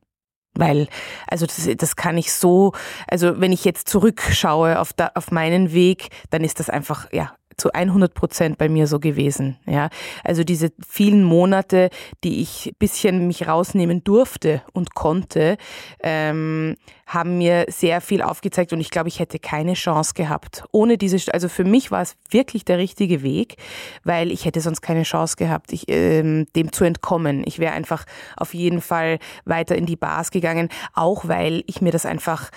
Weil, 0.56 0.88
also 1.28 1.48
das, 1.48 1.68
das 1.78 1.96
kann 1.96 2.16
ich 2.16 2.32
so, 2.32 2.74
also 3.08 3.42
wenn 3.42 3.52
ich 3.52 3.66
jetzt 3.66 3.90
zurückschaue 3.90 4.80
auf, 4.80 4.94
da, 4.94 5.10
auf 5.16 5.32
meinen 5.32 5.74
Weg, 5.74 6.10
dann 6.30 6.44
ist 6.44 6.60
das 6.60 6.70
einfach, 6.70 7.12
ja, 7.12 7.36
zu 7.58 7.72
100 7.74 8.14
Prozent 8.14 8.58
bei 8.58 8.70
mir 8.70 8.88
so 8.88 9.00
gewesen. 9.00 9.58
Ja, 9.66 9.90
also 10.24 10.44
diese 10.44 10.72
vielen 10.88 11.24
Monate, 11.24 11.90
die 12.24 12.42
ich 12.42 12.74
bisschen 12.80 13.28
mich 13.28 13.48
rausnehmen 13.48 14.04
durfte 14.04 14.62
und 14.74 14.96
konnte, 14.96 15.58
ähm, 16.02 16.76
haben 17.06 17.38
mir 17.38 17.66
sehr 17.68 18.02
viel 18.02 18.22
aufgezeigt 18.22 18.74
und 18.74 18.80
ich 18.80 18.90
glaube, 18.90 19.10
ich 19.10 19.20
hätte 19.20 19.38
keine 19.38 19.74
Chance 19.74 20.14
gehabt 20.16 20.64
ohne 20.72 20.98
diese. 20.98 21.32
Also 21.34 21.50
für 21.50 21.64
mich 21.64 21.92
war 21.92 22.02
es 22.02 22.16
wirklich 22.30 22.66
der 22.66 22.78
richtige 22.78 23.24
Weg, 23.24 23.58
weil 24.04 24.32
ich 24.32 24.46
hätte 24.46 24.62
sonst 24.62 24.82
keine 24.82 25.04
Chance 25.04 25.36
gehabt, 25.36 25.74
ich, 25.74 25.86
ähm, 25.90 26.48
dem 26.56 26.72
zu 26.72 26.84
entkommen. 26.84 27.44
Ich 27.46 27.60
wäre 27.60 27.74
einfach 27.74 28.06
auf 28.38 28.54
jeden 28.54 28.82
Fall 28.82 29.20
weiter 29.46 29.76
in 29.76 29.86
die 29.86 29.96
Bars 29.96 30.32
gegangen, 30.32 30.70
auch 30.94 31.28
weil 31.28 31.64
ich 31.68 31.82
mir 31.82 31.92
das 31.92 32.06
einfach 32.06 32.50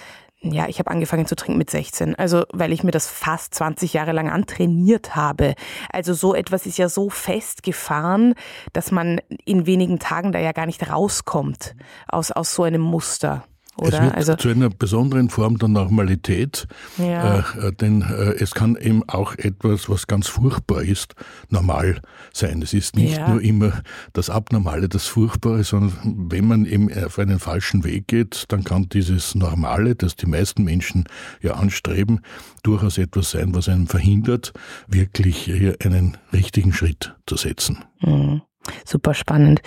ja, 0.53 0.69
ich 0.69 0.79
habe 0.79 0.91
angefangen 0.91 1.27
zu 1.27 1.37
trinken 1.37 1.59
mit 1.59 1.71
16, 1.71 2.15
also 2.17 2.45
weil 2.53 2.73
ich 2.73 2.83
mir 2.83 2.91
das 2.91 3.09
fast 3.09 3.55
20 3.55 3.93
Jahre 3.93 4.13
lang 4.13 4.31
antrainiert 4.31 5.17
habe. 5.17 5.55
Also 5.91 6.15
so 6.15 6.35
etwas 6.35 6.67
ist 6.67 6.79
ja 6.79 6.89
so 6.89 7.11
festgefahren, 7.11 8.35
dass 8.73 8.91
man 8.91 9.21
in 9.45 9.67
wenigen 9.67 9.99
Tagen 9.99 10.33
da 10.33 10.39
ja 10.39 10.53
gar 10.53 10.67
nicht 10.67 10.91
rauskommt 10.91 11.75
aus, 12.09 12.31
aus 12.31 12.55
so 12.55 12.63
einem 12.63 12.83
Muster. 12.83 13.45
Oder? 13.79 13.99
Es 13.99 14.03
wird 14.03 14.15
also, 14.15 14.35
zu 14.37 14.49
einer 14.49 14.71
besonderen 14.71 15.29
Form 15.29 15.59
der 15.59 15.69
Normalität, 15.69 16.67
ja. 16.97 17.41
äh, 17.41 17.73
denn 17.73 18.03
äh, 18.03 18.35
es 18.39 18.53
kann 18.53 18.77
eben 18.77 19.07
auch 19.09 19.35
etwas, 19.37 19.89
was 19.91 20.07
ganz 20.07 20.29
furchtbar 20.29 20.83
ist, 20.83 21.15
normal 21.51 22.01
sein. 22.33 22.63
Es 22.63 22.73
ist 22.73 22.97
nicht 22.97 23.19
ja. 23.19 23.29
nur 23.29 23.43
immer 23.43 23.83
das 24.15 24.31
Abnormale, 24.31 24.89
das 24.89 25.07
Furchtbare, 25.07 25.63
sondern 25.63 26.29
wenn 26.31 26.47
man 26.47 26.65
eben 26.65 26.93
auf 27.05 27.19
einen 27.19 27.39
falschen 27.39 27.85
Weg 27.85 28.09
geht, 28.09 28.45
dann 28.49 28.65
kann 28.65 28.89
dieses 28.89 29.35
Normale, 29.35 29.95
das 29.95 30.17
die 30.17 30.27
meisten 30.27 30.65
Menschen 30.65 31.05
ja 31.43 31.55
anstreben, 31.55 32.21
durchaus 32.63 32.97
etwas 32.97 33.31
sein, 33.33 33.55
was 33.55 33.69
einen 33.69 33.87
verhindert, 33.87 34.53
wirklich 34.89 35.37
hier 35.37 35.77
einen 35.85 36.17
richtigen 36.33 36.73
Schritt 36.73 37.15
zu 37.27 37.37
setzen. 37.37 37.85
Mhm. 38.01 38.41
Super 38.85 39.15
spannend. 39.15 39.61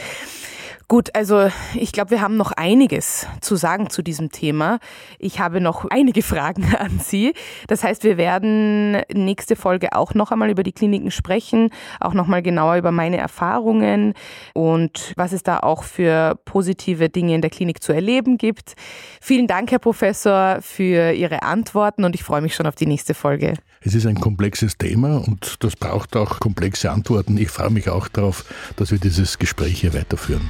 Gut, 0.90 1.16
also 1.16 1.52
ich 1.76 1.92
glaube, 1.92 2.10
wir 2.10 2.22
haben 2.22 2.36
noch 2.36 2.52
einiges 2.52 3.28
zu 3.42 3.56
sagen 3.56 3.92
zu 3.92 4.02
diesem 4.02 4.32
Thema. 4.32 4.80
Ich 5.20 5.40
habe 5.40 5.62
noch 5.62 5.86
einige 5.86 6.24
Fragen 6.24 6.66
an 6.76 7.00
Sie. 7.00 7.34
Das 7.68 7.84
heißt, 7.84 8.04
wir 8.04 8.18
werden 8.18 8.98
nächste 9.14 9.56
Folge 9.56 9.94
auch 9.94 10.16
noch 10.16 10.32
einmal 10.32 10.50
über 10.50 10.64
die 10.64 10.72
Kliniken 10.72 11.12
sprechen, 11.12 11.70
auch 12.00 12.16
noch 12.16 12.26
mal 12.26 12.42
genauer 12.42 12.78
über 12.78 12.92
meine 12.92 13.18
Erfahrungen 13.18 14.16
und 14.56 15.14
was 15.16 15.32
es 15.32 15.44
da 15.44 15.60
auch 15.60 15.84
für 15.84 16.40
positive 16.46 17.08
Dinge 17.10 17.36
in 17.36 17.42
der 17.42 17.52
Klinik 17.52 17.84
zu 17.84 17.94
erleben 17.94 18.40
gibt. 18.40 18.74
Vielen 19.22 19.46
Dank, 19.46 19.70
Herr 19.70 19.78
Professor, 19.78 20.58
für 20.62 21.12
Ihre 21.12 21.44
Antworten 21.44 22.04
und 22.04 22.16
ich 22.16 22.24
freue 22.24 22.42
mich 22.42 22.56
schon 22.56 22.66
auf 22.66 22.74
die 22.74 22.88
nächste 22.88 23.14
Folge. 23.14 23.54
Es 23.82 23.94
ist 23.94 24.08
ein 24.08 24.20
komplexes 24.20 24.76
Thema 24.80 25.18
und 25.18 25.64
das 25.64 25.76
braucht 25.76 26.16
auch 26.16 26.40
komplexe 26.40 26.90
Antworten. 26.90 27.38
Ich 27.38 27.50
freue 27.50 27.70
mich 27.70 27.90
auch 27.90 28.08
darauf, 28.08 28.44
dass 28.76 28.90
wir 28.90 28.98
dieses 28.98 29.38
Gespräch 29.38 29.82
hier 29.82 29.94
weiterführen. 29.94 30.50